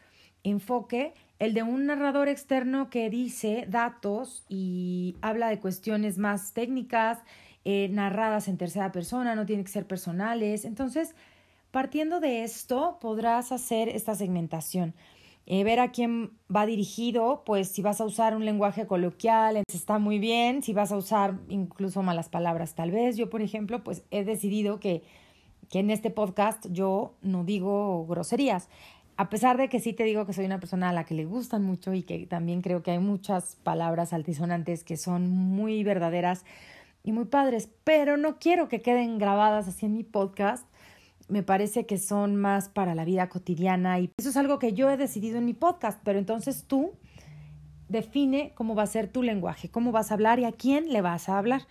enfoque, 0.43 1.15
el 1.39 1.55
de 1.55 1.63
un 1.63 1.87
narrador 1.87 2.29
externo 2.29 2.91
que 2.91 3.11
dice 3.11 3.67
datos 3.69 4.45
y 4.49 5.17
habla 5.21 5.49
de 5.49 5.59
cuestiones 5.59 6.19
más 6.19 6.53
técnicas, 6.53 7.19
eh, 7.65 7.89
narradas 7.91 8.49
en 8.49 8.59
tercera 8.59 8.93
persona, 8.93 9.35
no 9.35 9.47
tienen 9.47 9.65
que 9.65 9.73
ser 9.73 9.87
personales. 9.87 10.65
Entonces, 10.65 11.15
partiendo 11.71 12.21
de 12.21 12.45
esto, 12.45 12.99
podrás 13.01 13.53
hacer 13.53 13.89
esta 13.89 14.15
segmentación. 14.15 14.95
Eh, 15.47 15.63
ver 15.63 15.79
a 15.79 15.93
quién 15.93 16.31
va 16.55 16.65
dirigido, 16.65 17.43
pues 17.45 17.69
si 17.69 17.83
vas 17.83 18.01
a 18.01 18.07
usar 18.07 18.35
un 18.35 18.47
lenguaje 18.47 18.87
coloquial, 18.87 19.63
está 19.69 19.99
muy 19.99 20.19
bien, 20.19 20.63
si 20.63 20.73
vas 20.73 20.91
a 20.91 20.97
usar 20.97 21.39
incluso 21.49 22.03
malas 22.03 22.31
palabras 22.31 22.75
tal 22.75 22.91
vez. 22.91 23.17
Yo, 23.17 23.29
por 23.29 23.43
ejemplo, 23.43 23.85
pues 23.85 24.05
he 24.11 24.25
decidido 24.25 24.81
que, 24.81 25.03
que 25.69 25.81
en 25.81 25.91
este 25.91 26.11
podcast 26.11 26.67
yo 26.71 27.15
no 27.21 27.45
digo 27.45 28.07
groserías, 28.07 28.71
a 29.17 29.29
pesar 29.29 29.59
de 29.59 29.69
que 29.69 29.81
sí 29.81 29.93
te 29.93 30.05
digo 30.05 30.27
que 30.27 30.33
soy 30.33 30.47
una 30.47 30.59
persona 30.59 30.89
a 30.89 30.93
la 30.93 31.05
que 31.05 31.15
le 31.15 31.25
gustan 31.25 31.63
mucho 31.63 31.93
y 31.95 32.03
que 32.03 32.27
también 32.27 32.63
creo 32.63 32.83
que 32.83 32.91
hay 32.91 32.99
muchas 32.99 33.57
palabras 33.63 34.13
altisonantes 34.13 34.83
que 34.83 34.97
son 34.97 35.31
muy 35.31 35.85
verdaderas 35.85 36.45
y 37.05 37.13
muy 37.13 37.27
padres, 37.27 37.69
pero 37.85 38.17
no 38.17 38.39
quiero 38.39 38.69
que 38.69 38.81
queden 38.81 39.19
grabadas 39.19 39.69
así 39.69 39.87
en 39.87 39.93
mi 39.93 40.05
podcast 40.05 40.67
me 41.29 41.43
parece 41.43 41.87
que 41.87 41.99
son 41.99 42.37
más 42.37 42.69
para 42.69 42.95
la 42.95 43.05
vida 43.05 43.29
cotidiana 43.29 43.99
y 43.99 44.11
eso 44.17 44.29
es 44.29 44.37
algo 44.37 44.59
que 44.59 44.73
yo 44.73 44.91
he 44.91 44.97
decidido 44.97 45.39
en 45.39 45.45
mi 45.45 45.55
podcast, 45.55 46.01
pero 46.05 46.19
entonces 46.19 46.65
tú 46.67 46.93
define 47.89 48.53
cómo 48.55 48.75
va 48.75 48.83
a 48.83 48.87
ser 48.87 49.09
tu 49.09 49.23
lenguaje, 49.23 49.71
cómo 49.71 49.93
vas 49.93 50.11
a 50.11 50.15
hablar 50.15 50.39
y 50.39 50.45
a 50.45 50.53
quién 50.53 50.93
le 50.93 51.01
vas 51.01 51.29
a 51.29 51.39
hablar. 51.39 51.63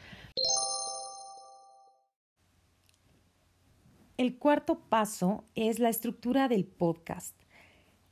El 4.18 4.38
cuarto 4.38 4.80
paso 4.80 5.44
es 5.56 5.80
la 5.80 5.90
estructura 5.90 6.48
del 6.48 6.66
podcast. 6.66 7.36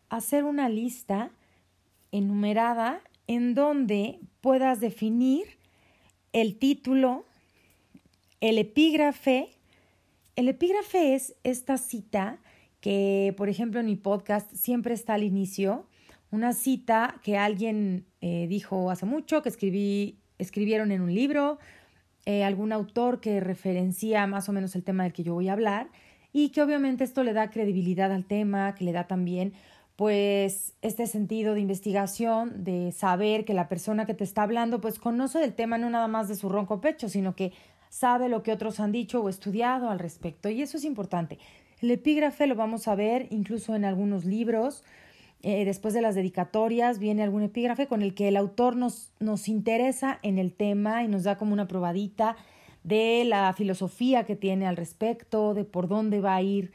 Hacer 0.09 0.43
una 0.43 0.67
lista 0.67 1.31
enumerada 2.11 3.01
en 3.27 3.53
donde 3.53 4.19
puedas 4.41 4.79
definir 4.79 5.57
el 6.33 6.57
título, 6.57 7.25
el 8.41 8.57
epígrafe, 8.57 9.49
el 10.35 10.47
epígrafe 10.47 11.15
es 11.15 11.35
esta 11.43 11.77
cita 11.77 12.39
que, 12.79 13.33
por 13.37 13.49
ejemplo, 13.49 13.79
en 13.79 13.85
mi 13.85 13.95
podcast 13.95 14.53
siempre 14.53 14.93
está 14.93 15.13
al 15.13 15.23
inicio, 15.23 15.87
una 16.31 16.53
cita 16.53 17.19
que 17.23 17.37
alguien 17.37 18.05
eh, 18.21 18.47
dijo 18.47 18.89
hace 18.89 19.05
mucho, 19.05 19.41
que 19.41 19.49
escribí, 19.49 20.17
escribieron 20.39 20.91
en 20.91 21.01
un 21.01 21.13
libro, 21.13 21.59
eh, 22.25 22.43
algún 22.43 22.71
autor 22.71 23.19
que 23.19 23.39
referencia 23.39 24.25
más 24.27 24.47
o 24.47 24.53
menos 24.53 24.75
el 24.75 24.83
tema 24.83 25.03
del 25.03 25.13
que 25.13 25.23
yo 25.23 25.33
voy 25.33 25.49
a 25.49 25.53
hablar 25.53 25.89
y 26.33 26.49
que 26.49 26.61
obviamente 26.61 27.03
esto 27.03 27.23
le 27.23 27.33
da 27.33 27.49
credibilidad 27.49 28.11
al 28.11 28.25
tema, 28.25 28.75
que 28.75 28.85
le 28.85 28.93
da 28.93 29.07
también 29.07 29.53
pues 29.95 30.73
este 30.81 31.05
sentido 31.05 31.53
de 31.53 31.59
investigación, 31.59 32.63
de 32.63 32.91
saber 32.91 33.45
que 33.45 33.53
la 33.53 33.67
persona 33.67 34.05
que 34.05 34.13
te 34.13 34.23
está 34.23 34.43
hablando 34.43 34.81
pues 34.81 34.97
conoce 34.97 35.39
del 35.39 35.53
tema 35.53 35.77
no 35.77 35.89
nada 35.89 36.07
más 36.07 36.27
de 36.27 36.35
su 36.35 36.49
ronco 36.49 36.81
pecho, 36.81 37.09
sino 37.09 37.35
que 37.35 37.53
sabe 37.91 38.29
lo 38.29 38.41
que 38.41 38.53
otros 38.53 38.79
han 38.79 38.93
dicho 38.93 39.21
o 39.21 39.27
estudiado 39.27 39.89
al 39.89 39.99
respecto. 39.99 40.49
Y 40.49 40.61
eso 40.61 40.77
es 40.77 40.85
importante. 40.85 41.37
El 41.81 41.91
epígrafe 41.91 42.47
lo 42.47 42.55
vamos 42.55 42.87
a 42.87 42.95
ver 42.95 43.27
incluso 43.31 43.75
en 43.75 43.83
algunos 43.83 44.23
libros. 44.23 44.85
Eh, 45.43 45.65
después 45.65 45.93
de 45.93 46.01
las 46.01 46.15
dedicatorias 46.15 46.99
viene 46.99 47.21
algún 47.21 47.43
epígrafe 47.43 47.87
con 47.87 48.01
el 48.01 48.13
que 48.13 48.29
el 48.29 48.37
autor 48.37 48.77
nos, 48.77 49.11
nos 49.19 49.49
interesa 49.49 50.19
en 50.23 50.39
el 50.39 50.53
tema 50.53 51.03
y 51.03 51.09
nos 51.09 51.23
da 51.23 51.37
como 51.37 51.51
una 51.51 51.67
probadita 51.67 52.37
de 52.83 53.25
la 53.25 53.51
filosofía 53.53 54.23
que 54.23 54.37
tiene 54.37 54.67
al 54.67 54.77
respecto, 54.77 55.53
de 55.53 55.65
por 55.65 55.89
dónde 55.89 56.21
va 56.21 56.35
a 56.35 56.41
ir 56.41 56.71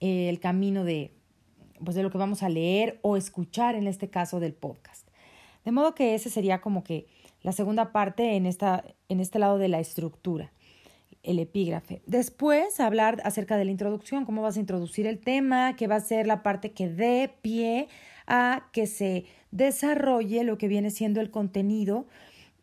eh, 0.00 0.28
el 0.28 0.40
camino 0.40 0.84
de, 0.84 1.14
pues 1.82 1.96
de 1.96 2.02
lo 2.02 2.10
que 2.10 2.18
vamos 2.18 2.42
a 2.42 2.50
leer 2.50 2.98
o 3.00 3.16
escuchar 3.16 3.76
en 3.76 3.86
este 3.86 4.10
caso 4.10 4.40
del 4.40 4.52
podcast. 4.52 5.09
De 5.70 5.74
modo 5.74 5.94
que 5.94 6.16
ese 6.16 6.30
sería 6.30 6.60
como 6.60 6.82
que 6.82 7.06
la 7.42 7.52
segunda 7.52 7.92
parte 7.92 8.34
en, 8.34 8.44
esta, 8.44 8.82
en 9.08 9.20
este 9.20 9.38
lado 9.38 9.56
de 9.56 9.68
la 9.68 9.78
estructura, 9.78 10.50
el 11.22 11.38
epígrafe. 11.38 12.02
Después, 12.06 12.80
hablar 12.80 13.22
acerca 13.22 13.56
de 13.56 13.64
la 13.64 13.70
introducción, 13.70 14.24
cómo 14.24 14.42
vas 14.42 14.56
a 14.56 14.58
introducir 14.58 15.06
el 15.06 15.20
tema, 15.20 15.76
que 15.76 15.86
va 15.86 15.94
a 15.94 16.00
ser 16.00 16.26
la 16.26 16.42
parte 16.42 16.72
que 16.72 16.88
dé 16.88 17.30
pie 17.40 17.86
a 18.26 18.66
que 18.72 18.88
se 18.88 19.26
desarrolle 19.52 20.42
lo 20.42 20.58
que 20.58 20.66
viene 20.66 20.90
siendo 20.90 21.20
el 21.20 21.30
contenido 21.30 22.08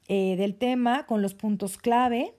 eh, 0.09 0.35
del 0.35 0.55
tema 0.55 1.05
con 1.05 1.21
los 1.21 1.33
puntos 1.33 1.77
clave. 1.77 2.33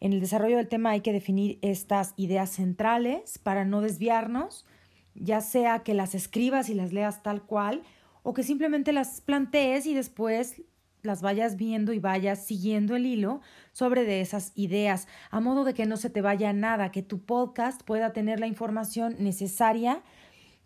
En 0.00 0.12
el 0.12 0.18
desarrollo 0.18 0.56
del 0.56 0.66
tema 0.66 0.90
hay 0.90 1.02
que 1.02 1.12
definir 1.12 1.60
estas 1.62 2.14
ideas 2.16 2.50
centrales 2.50 3.38
para 3.38 3.64
no 3.64 3.80
desviarnos, 3.80 4.66
ya 5.14 5.40
sea 5.40 5.84
que 5.84 5.94
las 5.94 6.16
escribas 6.16 6.68
y 6.68 6.74
las 6.74 6.92
leas 6.92 7.22
tal 7.22 7.42
cual 7.42 7.84
o 8.22 8.34
que 8.34 8.42
simplemente 8.42 8.92
las 8.92 9.20
plantees 9.20 9.86
y 9.86 9.94
después 9.94 10.62
las 11.02 11.22
vayas 11.22 11.56
viendo 11.56 11.92
y 11.92 11.98
vayas 11.98 12.44
siguiendo 12.44 12.96
el 12.96 13.06
hilo 13.06 13.40
sobre 13.72 14.04
de 14.04 14.20
esas 14.20 14.52
ideas, 14.54 15.08
a 15.30 15.40
modo 15.40 15.64
de 15.64 15.74
que 15.74 15.86
no 15.86 15.96
se 15.96 16.10
te 16.10 16.20
vaya 16.20 16.52
nada, 16.52 16.90
que 16.90 17.02
tu 17.02 17.20
podcast 17.20 17.82
pueda 17.82 18.12
tener 18.12 18.40
la 18.40 18.46
información 18.46 19.16
necesaria, 19.18 20.02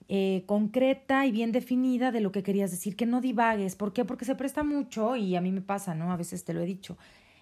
eh, 0.09 0.43
concreta 0.47 1.25
y 1.27 1.33
bien 1.33 1.53
definida 1.53 2.13
de 2.13 2.21
lo 2.21 2.33
que 2.33 2.43
querías 2.43 2.71
decir, 2.71 2.97
que 2.97 3.07
no 3.07 3.21
divagues. 3.21 3.77
¿Por 3.77 3.93
qué? 3.93 4.05
Porque 4.05 4.25
se 4.25 4.35
presta 4.35 4.63
mucho 4.63 5.17
y 5.17 5.37
a 5.37 5.41
mí 5.41 5.51
me 5.51 5.63
pasa, 5.63 5.95
¿no? 5.95 6.13
A 6.13 6.17
veces 6.17 6.45
te 6.45 6.53
lo 6.53 6.61
he 6.61 6.67
dicho. 6.67 6.99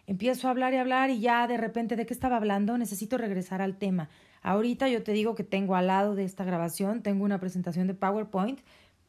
Empiezo 0.07 0.49
a 0.49 0.51
hablar 0.51 0.75
y 0.75 0.77
hablar 0.77 1.11
y 1.11 1.21
ya 1.21 1.47
de 1.47 1.57
repente 1.57 1.97
de 1.97 2.07
qué 2.07 2.15
estaba 2.15 2.37
hablando, 2.37 2.77
necesito 2.77 3.19
regresar 3.19 3.63
al 3.63 3.79
tema. 3.79 4.09
Ahorita 4.43 4.89
yo 4.89 5.03
te 5.03 5.13
digo 5.13 5.35
que 5.37 5.45
tengo 5.45 5.77
al 5.77 5.87
lado 5.87 6.17
de 6.17 6.25
esta 6.25 6.45
grabación, 6.45 7.03
tengo 7.03 7.25
una 7.25 7.39
presentación 7.39 7.87
de 7.87 7.95
PowerPoint 7.95 8.61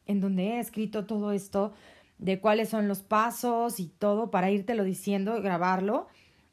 en 0.06 0.20
donde 0.20 0.48
he 0.48 0.60
escrito 0.60 1.06
todo 1.06 1.32
esto 1.32 1.72
de 2.18 2.40
cuáles 2.40 2.68
son 2.68 2.88
los 2.88 3.02
pasos 3.02 3.80
y 3.80 3.86
todo 3.86 4.30
para 4.30 4.50
lo 4.50 4.84
diciendo 4.84 5.40
grabarlo 5.42 6.06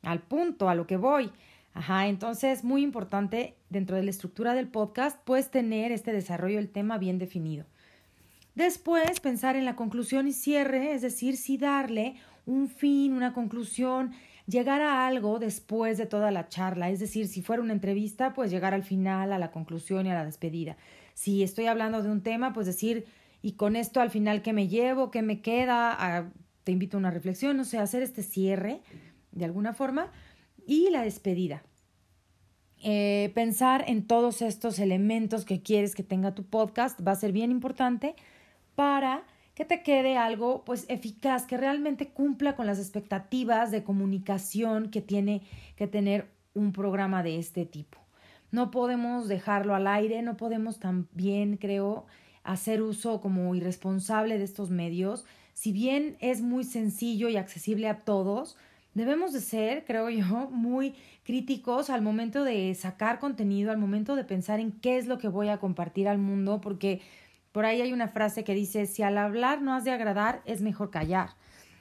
al 0.03 0.19
punto, 0.21 0.69
a 0.69 0.75
lo 0.75 0.87
que 0.87 0.97
voy. 0.97 1.31
Ajá, 1.73 2.07
entonces 2.07 2.63
muy 2.63 2.83
importante 2.83 3.55
dentro 3.69 3.95
de 3.95 4.03
la 4.03 4.09
estructura 4.09 4.53
del 4.53 4.67
podcast, 4.67 5.19
pues 5.23 5.51
tener 5.51 5.91
este 5.91 6.11
desarrollo 6.11 6.57
del 6.57 6.69
tema 6.69 6.97
bien 6.97 7.17
definido. 7.17 7.65
Después, 8.55 9.21
pensar 9.21 9.55
en 9.55 9.63
la 9.63 9.77
conclusión 9.77 10.27
y 10.27 10.33
cierre, 10.33 10.93
es 10.93 11.01
decir, 11.01 11.37
si 11.37 11.57
darle 11.57 12.15
un 12.45 12.67
fin, 12.67 13.13
una 13.13 13.33
conclusión, 13.33 14.11
llegar 14.45 14.81
a 14.81 15.07
algo 15.07 15.39
después 15.39 15.97
de 15.97 16.05
toda 16.05 16.31
la 16.31 16.49
charla, 16.49 16.89
es 16.89 16.99
decir, 16.99 17.29
si 17.29 17.41
fuera 17.41 17.61
una 17.61 17.71
entrevista, 17.71 18.33
pues 18.33 18.51
llegar 18.51 18.73
al 18.73 18.83
final, 18.83 19.31
a 19.31 19.39
la 19.39 19.51
conclusión 19.51 20.05
y 20.05 20.11
a 20.11 20.15
la 20.15 20.25
despedida. 20.25 20.75
Si 21.13 21.43
estoy 21.43 21.67
hablando 21.67 22.03
de 22.03 22.11
un 22.11 22.21
tema, 22.21 22.51
pues 22.51 22.67
decir, 22.67 23.05
y 23.41 23.53
con 23.53 23.75
esto 23.75 24.01
al 24.01 24.09
final, 24.09 24.41
¿qué 24.41 24.53
me 24.53 24.67
llevo? 24.67 25.11
¿Qué 25.11 25.21
me 25.21 25.41
queda? 25.41 26.31
Te 26.63 26.71
invito 26.71 26.97
a 26.97 26.99
una 26.99 27.11
reflexión, 27.11 27.59
o 27.59 27.63
sea, 27.63 27.81
hacer 27.81 28.03
este 28.03 28.23
cierre 28.23 28.81
de 29.31 29.45
alguna 29.45 29.73
forma 29.73 30.11
y 30.67 30.89
la 30.89 31.01
despedida. 31.01 31.63
Eh, 32.83 33.31
pensar 33.35 33.85
en 33.87 34.07
todos 34.07 34.41
estos 34.41 34.79
elementos 34.79 35.45
que 35.45 35.61
quieres 35.61 35.93
que 35.93 36.03
tenga 36.03 36.33
tu 36.33 36.43
podcast 36.45 36.99
va 37.05 37.11
a 37.11 37.15
ser 37.15 37.31
bien 37.31 37.51
importante 37.51 38.15
para 38.73 39.23
que 39.53 39.65
te 39.65 39.83
quede 39.83 40.17
algo 40.17 40.63
pues 40.65 40.85
eficaz, 40.89 41.45
que 41.45 41.57
realmente 41.57 42.09
cumpla 42.09 42.55
con 42.55 42.65
las 42.65 42.79
expectativas 42.79 43.69
de 43.69 43.83
comunicación 43.83 44.89
que 44.89 45.01
tiene 45.01 45.43
que 45.75 45.87
tener 45.87 46.31
un 46.53 46.71
programa 46.71 47.21
de 47.21 47.37
este 47.37 47.65
tipo. 47.65 47.99
No 48.49 48.71
podemos 48.71 49.27
dejarlo 49.27 49.75
al 49.75 49.87
aire, 49.87 50.21
no 50.21 50.35
podemos 50.35 50.79
también, 50.79 51.57
creo, 51.57 52.05
hacer 52.43 52.81
uso 52.81 53.21
como 53.21 53.53
irresponsable 53.55 54.37
de 54.37 54.43
estos 54.43 54.69
medios. 54.69 55.25
Si 55.53 55.71
bien 55.71 56.17
es 56.19 56.41
muy 56.41 56.63
sencillo 56.63 57.29
y 57.29 57.37
accesible 57.37 57.87
a 57.87 57.99
todos, 57.99 58.57
debemos 58.93 59.33
de 59.33 59.41
ser, 59.41 59.85
creo 59.85 60.09
yo, 60.09 60.49
muy 60.51 60.95
críticos 61.23 61.89
al 61.89 62.01
momento 62.01 62.43
de 62.43 62.73
sacar 62.75 63.19
contenido, 63.19 63.71
al 63.71 63.77
momento 63.77 64.15
de 64.15 64.23
pensar 64.23 64.59
en 64.59 64.71
qué 64.71 64.97
es 64.97 65.07
lo 65.07 65.17
que 65.17 65.27
voy 65.27 65.49
a 65.49 65.57
compartir 65.57 66.07
al 66.07 66.17
mundo, 66.17 66.61
porque 66.61 67.01
por 67.51 67.65
ahí 67.65 67.81
hay 67.81 67.93
una 67.93 68.07
frase 68.07 68.43
que 68.43 68.55
dice, 68.55 68.85
si 68.85 69.03
al 69.03 69.17
hablar 69.17 69.61
no 69.61 69.73
has 69.73 69.83
de 69.83 69.91
agradar, 69.91 70.41
es 70.45 70.61
mejor 70.61 70.89
callar. 70.89 71.31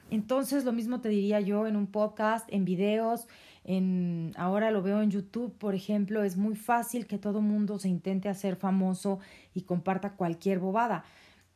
Entonces, 0.09 0.65
lo 0.65 0.73
mismo 0.73 0.99
te 0.99 1.07
diría 1.07 1.39
yo 1.39 1.67
en 1.67 1.77
un 1.77 1.87
podcast, 1.87 2.45
en 2.51 2.65
videos, 2.65 3.27
en 3.63 4.33
ahora 4.37 4.71
lo 4.71 4.81
veo 4.81 5.01
en 5.01 5.11
YouTube, 5.11 5.55
por 5.57 5.75
ejemplo, 5.75 6.23
es 6.23 6.37
muy 6.37 6.55
fácil 6.55 7.05
que 7.07 7.17
todo 7.17 7.41
mundo 7.41 7.77
se 7.77 7.89
intente 7.89 8.29
hacer 8.29 8.55
famoso 8.55 9.19
y 9.53 9.61
comparta 9.61 10.15
cualquier 10.15 10.59
bobada. 10.59 11.03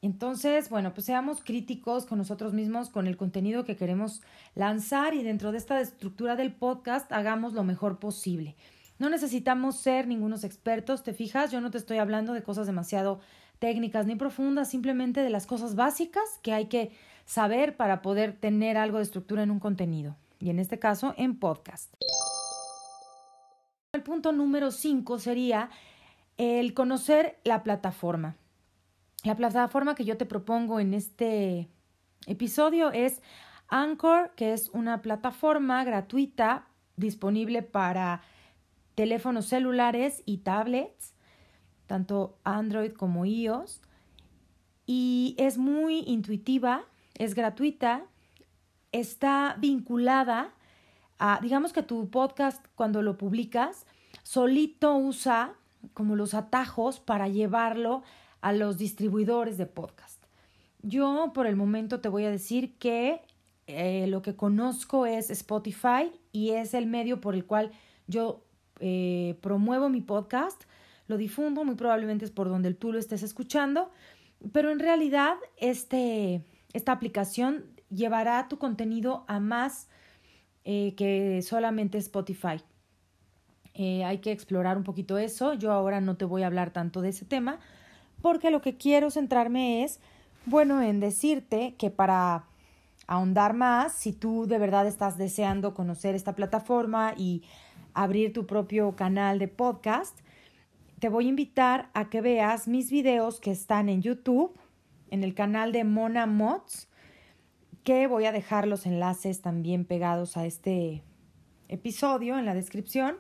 Entonces, 0.02 0.70
bueno, 0.70 0.94
pues 0.94 1.06
seamos 1.06 1.42
críticos 1.42 2.06
con 2.06 2.20
nosotros 2.20 2.54
mismos, 2.54 2.90
con 2.90 3.08
el 3.08 3.18
contenido 3.18 3.66
que 3.66 3.76
queremos 3.76 4.22
lanzar 4.54 5.16
y 5.16 5.24
dentro 5.24 5.52
de 5.52 5.58
esta 5.58 5.82
estructura 5.82 6.36
del 6.36 6.54
podcast 6.54 7.12
hagamos 7.12 7.54
lo 7.54 7.64
mejor 7.64 7.98
posible. 7.98 8.56
No 9.00 9.10
necesitamos 9.10 9.78
ser 9.78 10.08
ningunos 10.08 10.44
expertos, 10.44 11.04
¿te 11.04 11.14
fijas? 11.14 11.52
Yo 11.52 11.60
no 11.60 11.72
te 11.72 11.80
estoy 11.80 11.98
hablando 11.98 12.34
de 12.34 12.44
cosas 12.44 12.68
demasiado 12.68 13.20
técnicas 13.60 14.06
ni 14.06 14.16
profundas, 14.16 14.70
simplemente 14.70 15.22
de 15.22 15.30
las 15.30 15.48
cosas 15.48 15.76
básicas 15.76 16.40
que 16.44 16.54
hay 16.54 16.68
que 16.68 16.92
saber 17.26 17.76
para 17.76 18.02
poder 18.02 18.34
tener 18.34 18.78
algo 18.78 18.98
de 18.98 19.04
estructura 19.04 19.44
en 19.44 19.52
un 19.52 19.60
contenido, 19.60 20.16
y 20.40 20.50
en 20.50 20.60
este 20.60 20.80
caso 20.80 21.14
en 21.18 21.40
podcast. 21.40 21.94
El 23.94 24.04
punto 24.04 24.32
número 24.32 24.72
5 24.72 25.20
sería 25.20 25.70
el 26.38 26.74
conocer 26.74 27.40
la 27.44 27.64
plataforma. 27.64 28.36
La 29.24 29.36
plataforma 29.36 29.96
que 29.96 30.06
yo 30.06 30.18
te 30.18 30.26
propongo 30.26 30.80
en 30.80 30.94
este 30.94 31.70
episodio 32.28 32.92
es 32.92 33.22
Anchor, 33.68 34.32
que 34.36 34.54
es 34.54 34.70
una 34.70 35.02
plataforma 35.02 35.84
gratuita 35.84 36.68
disponible 36.98 37.62
para 37.64 38.22
teléfonos 38.96 39.46
celulares 39.46 40.22
y 40.26 40.38
tablets 40.40 41.16
tanto 41.88 42.38
Android 42.44 42.92
como 42.94 43.26
iOS. 43.26 43.82
Y 44.86 45.36
es 45.38 45.58
muy 45.58 46.00
intuitiva, 46.00 46.86
es 47.16 47.34
gratuita, 47.34 48.06
está 49.00 49.56
vinculada 49.60 50.54
a, 51.20 51.40
digamos 51.42 51.74
que 51.74 51.84
tu 51.84 52.10
podcast 52.10 52.66
cuando 52.76 53.02
lo 53.02 53.18
publicas, 53.18 53.86
solito 54.24 54.96
usa 54.96 55.54
como 55.94 56.16
los 56.16 56.34
atajos 56.34 57.00
para 57.00 57.28
llevarlo 57.28 58.04
a 58.42 58.54
los 58.54 58.78
distribuidores 58.78 59.58
de 59.58 59.66
podcast. 59.66 60.24
Yo 60.82 61.32
por 61.34 61.48
el 61.48 61.56
momento 61.56 62.00
te 62.00 62.10
voy 62.10 62.26
a 62.26 62.32
decir 62.32 62.78
que 62.78 63.22
eh, 63.68 64.08
lo 64.08 64.22
que 64.22 64.36
conozco 64.36 65.06
es 65.06 65.30
Spotify 65.30 66.12
y 66.32 66.52
es 66.52 66.74
el 66.74 66.86
medio 66.86 67.22
por 67.22 67.36
el 67.36 67.46
cual 67.46 67.72
yo 68.08 68.44
eh, 68.80 69.38
promuevo 69.42 69.90
mi 69.90 70.02
podcast 70.02 70.64
lo 71.08 71.18
difundo, 71.18 71.64
muy 71.64 71.76
probablemente 71.76 72.26
es 72.26 72.32
por 72.32 72.50
donde 72.50 72.74
tú 72.74 72.92
lo 72.92 73.00
estés 73.00 73.22
escuchando, 73.24 73.92
pero 74.52 74.72
en 74.72 74.80
realidad 74.80 75.36
este, 75.58 76.44
esta 76.74 76.92
aplicación 76.92 77.66
llevará 77.96 78.48
tu 78.48 78.58
contenido 78.58 79.26
a 79.28 79.40
más 79.40 79.88
eh, 80.64 80.94
que 80.96 81.42
solamente 81.42 81.98
Spotify. 81.98 82.62
Eh, 83.74 84.04
hay 84.04 84.20
que 84.20 84.32
explorar 84.32 84.78
un 84.78 84.84
poquito 84.84 85.18
eso. 85.18 85.54
Yo 85.54 85.72
ahora 85.72 86.02
no 86.02 86.16
te 86.18 86.26
voy 86.26 86.44
a 86.44 86.48
hablar 86.48 86.72
tanto 86.72 87.02
de 87.02 87.10
ese 87.10 87.26
tema 87.26 87.60
porque 88.26 88.50
lo 88.50 88.60
que 88.60 88.76
quiero 88.76 89.12
centrarme 89.12 89.84
es, 89.84 90.00
bueno, 90.48 90.82
en 90.82 91.00
decirte 91.00 91.76
que 91.78 91.92
para 91.92 92.46
ahondar 93.06 93.54
más, 93.54 93.94
si 93.94 94.14
tú 94.14 94.48
de 94.48 94.58
verdad 94.58 94.88
estás 94.88 95.18
deseando 95.18 95.76
conocer 95.76 96.16
esta 96.16 96.34
plataforma 96.34 97.14
y 97.16 97.44
abrir 97.94 98.34
tu 98.34 98.48
propio 98.48 98.96
canal 98.96 99.38
de 99.38 99.48
podcast, 99.48 100.20
te 100.98 101.08
voy 101.08 101.28
a 101.28 101.30
invitar 101.30 101.92
a 101.94 102.10
que 102.10 102.22
veas 102.22 102.68
mis 102.68 102.90
videos 102.90 103.40
que 103.40 103.52
están 103.52 103.90
en 103.90 104.02
YouTube, 104.02 104.58
en 105.12 105.24
el 105.24 105.36
canal 105.36 105.72
de 105.72 105.84
Mona 105.84 106.26
Mods, 106.26 106.88
que 107.86 108.08
voy 108.08 108.26
a 108.26 108.32
dejar 108.32 108.68
los 108.68 108.88
enlaces 108.88 109.42
también 109.42 109.86
pegados 109.86 110.38
a 110.38 110.46
este 110.48 111.04
episodio 111.68 112.38
en 112.40 112.46
la 112.46 112.56
descripción 112.56 113.16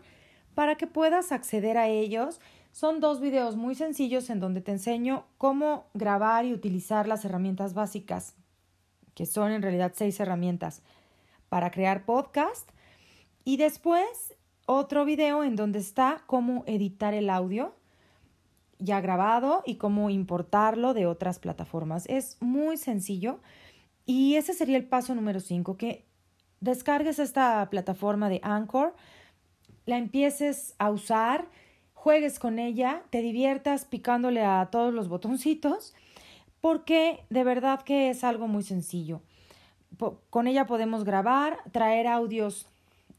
para 0.56 0.76
que 0.76 0.88
puedas 0.88 1.32
acceder 1.32 1.78
a 1.78 1.88
ellos. 1.88 2.42
Son 2.72 3.00
dos 3.00 3.22
videos 3.22 3.56
muy 3.56 3.76
sencillos 3.76 4.30
en 4.32 4.40
donde 4.40 4.62
te 4.62 4.72
enseño 4.72 5.28
cómo 5.38 5.86
grabar 5.94 6.46
y 6.46 6.54
utilizar 6.54 7.08
las 7.08 7.24
herramientas 7.24 7.76
básicas, 7.76 8.34
que 9.14 9.28
son 9.28 9.52
en 9.52 9.62
realidad 9.62 9.94
seis 9.96 10.20
herramientas 10.20 10.82
para 11.48 11.70
crear 11.70 12.04
podcast. 12.04 12.68
Y 13.44 13.58
después 13.58 14.34
otro 14.66 15.06
video 15.06 15.44
en 15.44 15.56
donde 15.56 15.78
está 15.78 16.24
cómo 16.26 16.64
editar 16.66 17.14
el 17.14 17.30
audio 17.30 17.76
ya 18.80 19.00
grabado 19.00 19.62
y 19.64 19.76
cómo 19.76 20.10
importarlo 20.10 20.96
de 20.96 21.06
otras 21.06 21.38
plataformas. 21.38 22.08
Es 22.08 22.38
muy 22.42 22.78
sencillo 22.78 23.40
y 24.06 24.36
ese 24.36 24.54
sería 24.54 24.78
el 24.78 24.86
paso 24.86 25.16
número 25.16 25.40
5, 25.40 25.78
que 25.78 26.06
descargues 26.60 27.20
esta 27.20 27.68
plataforma 27.70 28.30
de 28.30 28.40
Anchor, 28.44 28.96
la 29.86 29.98
empieces 29.98 30.76
a 30.80 30.90
usar, 30.90 31.48
juegues 31.94 32.40
con 32.40 32.60
ella, 32.60 33.04
te 33.10 33.22
diviertas 33.22 33.86
picándole 33.86 34.44
a 34.44 34.70
todos 34.72 34.94
los 34.94 35.08
botoncitos, 35.08 35.94
porque 36.62 37.24
de 37.30 37.44
verdad 37.44 37.82
que 37.82 38.10
es 38.10 38.24
algo 38.24 38.48
muy 38.48 38.64
sencillo. 38.64 39.22
Con 40.30 40.48
ella 40.48 40.66
podemos 40.66 41.04
grabar, 41.04 41.58
traer 41.72 42.08
audios 42.08 42.68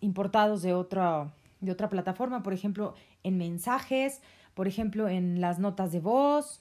importados 0.01 0.63
de 0.63 0.75
otra, 0.75 1.33
de 1.61 1.73
otra 1.73 1.89
plataforma, 1.89 2.43
por 2.43 2.53
ejemplo, 2.53 2.95
en 3.23 3.39
mensajes, 3.39 4.21
por 4.55 4.69
ejemplo, 4.69 5.09
en 5.09 5.41
las 5.41 5.59
notas 5.59 5.93
de 5.93 6.01
voz, 6.01 6.61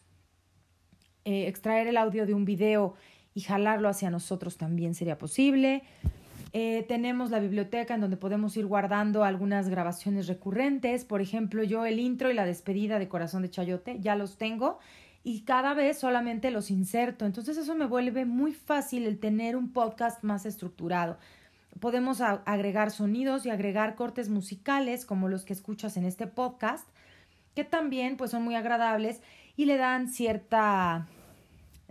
eh, 1.25 1.47
extraer 1.47 1.87
el 1.87 1.97
audio 1.97 2.25
de 2.25 2.33
un 2.33 2.45
video 2.45 2.93
y 3.35 3.41
jalarlo 3.41 3.87
hacia 3.87 4.09
nosotros 4.09 4.57
también 4.57 4.95
sería 4.95 5.19
posible. 5.19 5.83
Eh, 6.53 6.85
tenemos 6.87 7.29
la 7.29 7.39
biblioteca 7.39 7.93
en 7.93 8.01
donde 8.01 8.17
podemos 8.17 8.57
ir 8.57 8.65
guardando 8.65 9.23
algunas 9.23 9.69
grabaciones 9.69 10.27
recurrentes. 10.27 11.05
Por 11.05 11.21
ejemplo, 11.21 11.61
yo 11.63 11.85
el 11.85 11.99
intro 11.99 12.31
y 12.31 12.33
la 12.33 12.45
despedida 12.45 12.97
de 12.97 13.07
Corazón 13.07 13.43
de 13.43 13.51
Chayote 13.51 13.99
ya 13.99 14.15
los 14.15 14.37
tengo 14.37 14.79
y 15.23 15.41
cada 15.41 15.75
vez 15.75 15.99
solamente 15.99 16.49
los 16.49 16.71
inserto. 16.71 17.25
Entonces 17.25 17.57
eso 17.57 17.75
me 17.75 17.85
vuelve 17.85 18.25
muy 18.25 18.53
fácil 18.53 19.05
el 19.05 19.19
tener 19.19 19.55
un 19.55 19.71
podcast 19.73 20.23
más 20.23 20.47
estructurado 20.47 21.17
podemos 21.79 22.21
agregar 22.21 22.91
sonidos 22.91 23.45
y 23.45 23.49
agregar 23.49 23.95
cortes 23.95 24.29
musicales 24.29 25.05
como 25.05 25.27
los 25.27 25.45
que 25.45 25.53
escuchas 25.53 25.97
en 25.97 26.05
este 26.05 26.27
podcast, 26.27 26.87
que 27.53 27.63
también 27.63 28.17
pues 28.17 28.31
son 28.31 28.43
muy 28.43 28.55
agradables 28.55 29.21
y 29.57 29.65
le 29.65 29.77
dan 29.77 30.07
cierta, 30.07 31.07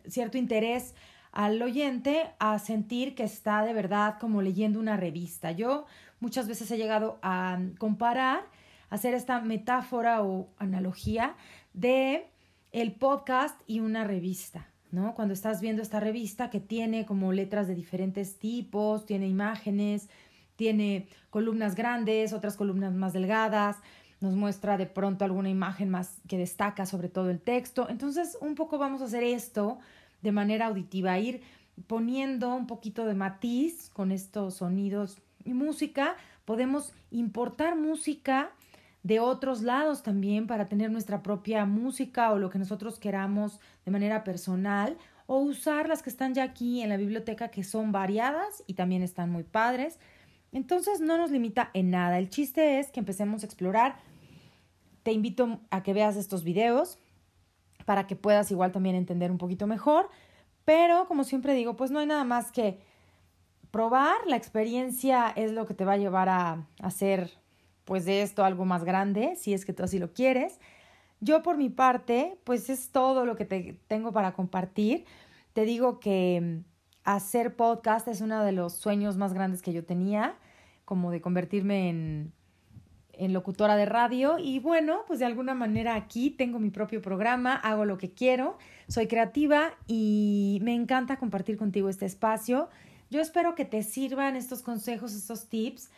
cierto 0.07 0.39
interés 0.39 0.95
al 1.35 1.61
oyente 1.61 2.31
a 2.39 2.61
sentir 2.61 3.17
que 3.17 3.25
está 3.25 3.65
de 3.65 3.75
verdad 3.75 4.19
como 4.21 4.41
leyendo 4.41 4.79
una 4.79 4.97
revista. 4.97 5.51
Yo 5.51 5.85
muchas 6.21 6.47
veces 6.47 6.71
he 6.71 6.77
llegado 6.77 7.19
a 7.23 7.59
comparar, 7.79 8.45
hacer 8.89 9.15
esta 9.15 9.41
metáfora 9.41 10.23
o 10.23 10.49
analogía 10.59 11.35
de 11.73 12.29
el 12.71 12.93
podcast 12.93 13.61
y 13.67 13.81
una 13.81 14.05
revista. 14.05 14.69
¿no? 14.93 15.17
Cuando 15.17 15.35
estás 15.35 15.61
viendo 15.61 15.83
esta 15.83 15.99
revista 15.99 16.51
que 16.51 16.61
tiene 16.61 17.05
como 17.05 17.33
letras 17.33 17.67
de 17.67 17.75
diferentes 17.75 18.39
tipos, 18.39 19.05
tiene 19.05 19.27
imágenes, 19.27 20.09
tiene 20.55 21.09
columnas 21.31 21.75
grandes, 21.75 22.33
otras 22.33 22.57
columnas 22.57 22.95
más 22.95 23.13
delgadas, 23.13 23.79
nos 24.21 24.35
muestra 24.35 24.77
de 24.77 24.87
pronto 24.87 25.25
alguna 25.25 25.51
imagen 25.51 25.91
más 25.91 26.21
que 26.29 26.39
destaca 26.39 26.87
sobre 26.87 27.09
todo 27.09 27.29
el 27.31 27.41
texto. 27.41 27.89
Entonces, 27.91 28.39
un 28.41 28.55
poco 28.55 28.79
vamos 28.79 29.03
a 29.03 29.07
hacer 29.07 29.25
esto 29.25 29.81
de 30.25 30.33
manera 30.33 30.67
auditiva, 30.67 31.19
ir 31.19 31.43
poniendo 31.87 32.55
un 32.55 32.67
poquito 32.67 33.05
de 33.05 33.15
matiz 33.15 33.91
con 33.91 34.11
estos 34.11 34.55
sonidos 34.55 35.19
y 35.45 35.53
música. 35.53 36.17
Podemos 36.47 36.93
importar 37.11 37.77
música 37.77 38.51
de 39.03 39.21
otros 39.21 39.61
lados 39.61 40.03
también 40.03 40.47
para 40.47 40.67
tener 40.67 40.91
nuestra 40.91 41.23
propia 41.23 41.67
música 41.67 42.33
o 42.33 42.39
lo 42.39 42.49
que 42.49 42.59
nosotros 42.59 42.99
queramos 42.99 43.61
de 43.85 43.91
manera 43.93 44.25
personal 44.25 44.97
o 45.27 45.41
usar 45.41 45.89
las 45.89 46.03
que 46.03 46.09
están 46.09 46.33
ya 46.33 46.43
aquí 46.43 46.81
en 46.81 46.89
la 46.89 46.97
biblioteca 46.97 47.49
que 47.49 47.65
son 47.65 47.93
variadas 47.93 48.65
y 48.67 48.75
también 48.75 49.03
están 49.03 49.31
muy 49.31 49.43
padres. 49.43 49.99
Entonces 50.53 51.01
no 51.01 51.19
nos 51.19 51.31
limita 51.31 51.71
en 51.75 51.91
nada. 51.91 52.19
El 52.19 52.31
chiste 52.31 52.79
es 52.79 52.91
que 52.91 53.01
empecemos 53.01 53.43
a 53.43 53.47
explorar. 53.47 53.97
Te 55.03 55.13
invito 55.13 55.61
a 55.71 55.83
que 55.83 55.93
veas 55.93 56.17
estos 56.17 56.45
videos 56.45 56.99
para 57.85 58.07
que 58.07 58.17
puedas 58.17 58.51
igual 58.51 58.73
también 58.73 58.97
entender 58.97 59.31
un 59.31 59.39
poquito 59.39 59.67
mejor. 59.67 60.09
Pero 60.65 61.07
como 61.07 61.25
siempre 61.25 61.55
digo, 61.55 61.77
pues 61.77 61.91
no 61.91 61.99
hay 61.99 62.07
nada 62.07 62.25
más 62.25 62.53
que 62.53 62.81
probar. 63.71 64.17
La 64.27 64.37
experiencia 64.37 65.33
es 65.35 65.53
lo 65.53 65.67
que 65.67 65.75
te 65.75 65.85
va 65.85 65.93
a 65.93 65.99
llevar 65.99 66.29
a 66.29 66.67
hacer 66.81 67.31
pues 67.85 68.05
de 68.05 68.23
esto 68.23 68.45
algo 68.45 68.65
más 68.65 68.85
grande, 68.85 69.35
si 69.37 69.53
es 69.53 69.65
que 69.65 69.73
tú 69.73 69.83
así 69.83 69.99
lo 69.99 70.13
quieres. 70.13 70.59
Yo 71.21 71.43
por 71.43 71.57
mi 71.57 71.69
parte, 71.69 72.39
pues 72.45 72.71
es 72.71 72.91
todo 72.91 73.27
lo 73.27 73.37
que 73.37 73.45
te 73.45 73.79
tengo 73.89 74.13
para 74.13 74.33
compartir. 74.33 75.05
Te 75.53 75.65
digo 75.65 76.01
que 76.01 76.63
hacer 77.05 77.57
podcast 77.57 78.09
es 78.09 78.21
uno 78.21 78.43
de 78.43 78.53
los 78.53 78.75
sueños 78.75 79.17
más 79.17 79.35
grandes 79.35 79.63
que 79.63 79.73
yo 79.73 79.85
tenía, 79.85 80.37
como 80.85 81.11
de 81.11 81.21
convertirme 81.21 81.89
en, 81.89 82.33
en 83.19 83.33
locutora 83.33 83.77
de 83.77 83.87
radio 83.87 84.39
y 84.39 84.59
bueno, 84.59 85.03
pues 85.07 85.19
de 85.19 85.25
alguna 85.25 85.55
manera 85.55 85.95
aquí 85.95 86.31
tengo 86.31 86.59
mi 86.59 86.71
propio 86.71 87.01
programa, 87.03 87.55
hago 87.55 87.85
lo 87.85 87.99
que 87.99 88.13
quiero, 88.13 88.59
soy 88.89 89.07
creativa 89.07 89.75
y 89.87 90.59
me 90.63 90.75
encanta 90.75 91.19
compartir 91.19 91.57
contigo 91.57 91.89
este 91.89 92.07
espacio. 92.07 92.69
Yo 93.11 93.21
espero 93.21 93.55
que 93.55 93.65
te 93.65 93.83
sirvan 93.83 94.37
estos 94.37 94.63
consejos, 94.63 95.15
estos 95.15 95.49
tips 95.49 95.91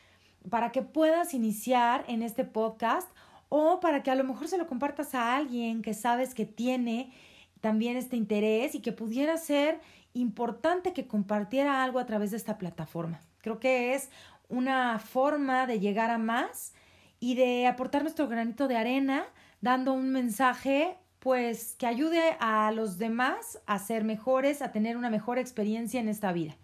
para 0.51 0.73
que 0.73 0.83
puedas 0.83 1.35
iniciar 1.35 2.05
en 2.09 2.23
este 2.23 2.45
podcast 2.45 3.09
o 3.49 3.81
para 3.81 4.03
que 4.03 4.11
a 4.11 4.15
lo 4.15 4.25
mejor 4.25 4.49
se 4.49 4.59
lo 4.59 4.67
compartas 4.67 5.15
a 5.15 5.37
alguien 5.37 5.83
que 5.83 5.95
sabes 5.95 6.35
que 6.35 6.47
tiene 6.47 7.13
también 7.61 7.97
este 7.97 8.17
interés 8.17 8.75
y 8.75 8.81
que 8.81 8.93
pudiera 8.93 9.37
ser 9.37 9.81
importante 10.15 10.93
que 10.93 11.07
compartiera 11.07 11.83
algo 11.83 11.99
a 11.99 12.07
través 12.07 12.31
de 12.31 12.37
esta 12.37 12.59
plataforma. 12.59 13.21
Creo 13.41 13.61
que 13.61 13.95
es 13.95 14.11
una 14.49 14.99
forma 14.99 15.67
de 15.67 15.81
llegar 15.81 16.11
a 16.11 16.19
más 16.19 16.73
y 17.21 17.35
de 17.35 17.67
aportar 17.67 18.03
nuestro 18.03 18.29
granito 18.29 18.69
de 18.69 18.77
arena 18.77 19.25
dando 19.61 19.93
un 19.93 20.11
mensaje 20.11 20.97
pues 21.19 21.75
que 21.79 21.87
ayude 21.87 22.37
a 22.39 22.71
los 22.73 22.99
demás 22.99 23.59
a 23.67 23.79
ser 23.79 24.05
mejores, 24.05 24.63
a 24.63 24.71
tener 24.71 24.97
una 24.97 25.11
mejor 25.11 25.39
experiencia 25.39 25.99
en 25.99 26.09
esta 26.09 26.33
vida. 26.33 26.57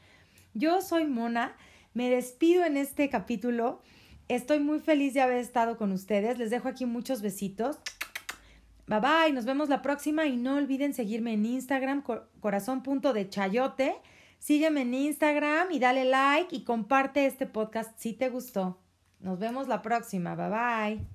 Yo 0.55 0.81
soy 0.83 1.07
Mona 1.07 1.57
me 1.95 2.09
despido 2.09 2.65
en 2.65 2.77
este 2.77 3.11
capítulo. 3.11 3.83
Estoy 4.29 4.61
muy 4.61 4.81
feliz 4.81 5.15
de 5.15 5.21
haber 5.21 5.39
estado 5.39 5.77
con 5.77 5.93
ustedes. 5.93 6.39
Les 6.39 6.51
dejo 6.51 6.69
aquí 6.69 6.87
muchos 6.87 7.21
besitos. 7.21 7.79
Bye 8.87 9.01
bye, 9.01 9.33
nos 9.33 9.45
vemos 9.45 9.69
la 9.69 9.83
próxima 9.83 10.27
y 10.27 10.37
no 10.37 10.57
olviden 10.57 10.95
seguirme 10.95 11.35
en 11.35 11.47
Instagram, 11.47 12.03
corazón.dechayote. 12.41 13.97
Sígueme 14.39 14.83
en 14.83 14.95
Instagram 14.95 15.71
y 15.71 15.79
dale 15.79 16.05
like 16.05 16.55
y 16.55 16.65
comparte 16.65 17.27
este 17.27 17.47
podcast 17.47 17.97
si 17.99 18.13
te 18.13 18.29
gustó. 18.29 18.82
Nos 19.23 19.39
vemos 19.39 19.69
la 19.69 19.83
próxima. 19.83 20.35
Bye 20.35 20.49
bye. 20.51 21.07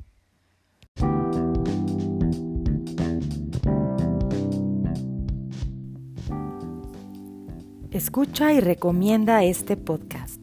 Escucha 7.91 8.53
y 8.53 8.59
recomienda 8.59 9.43
este 9.43 9.75
podcast. 9.75 10.39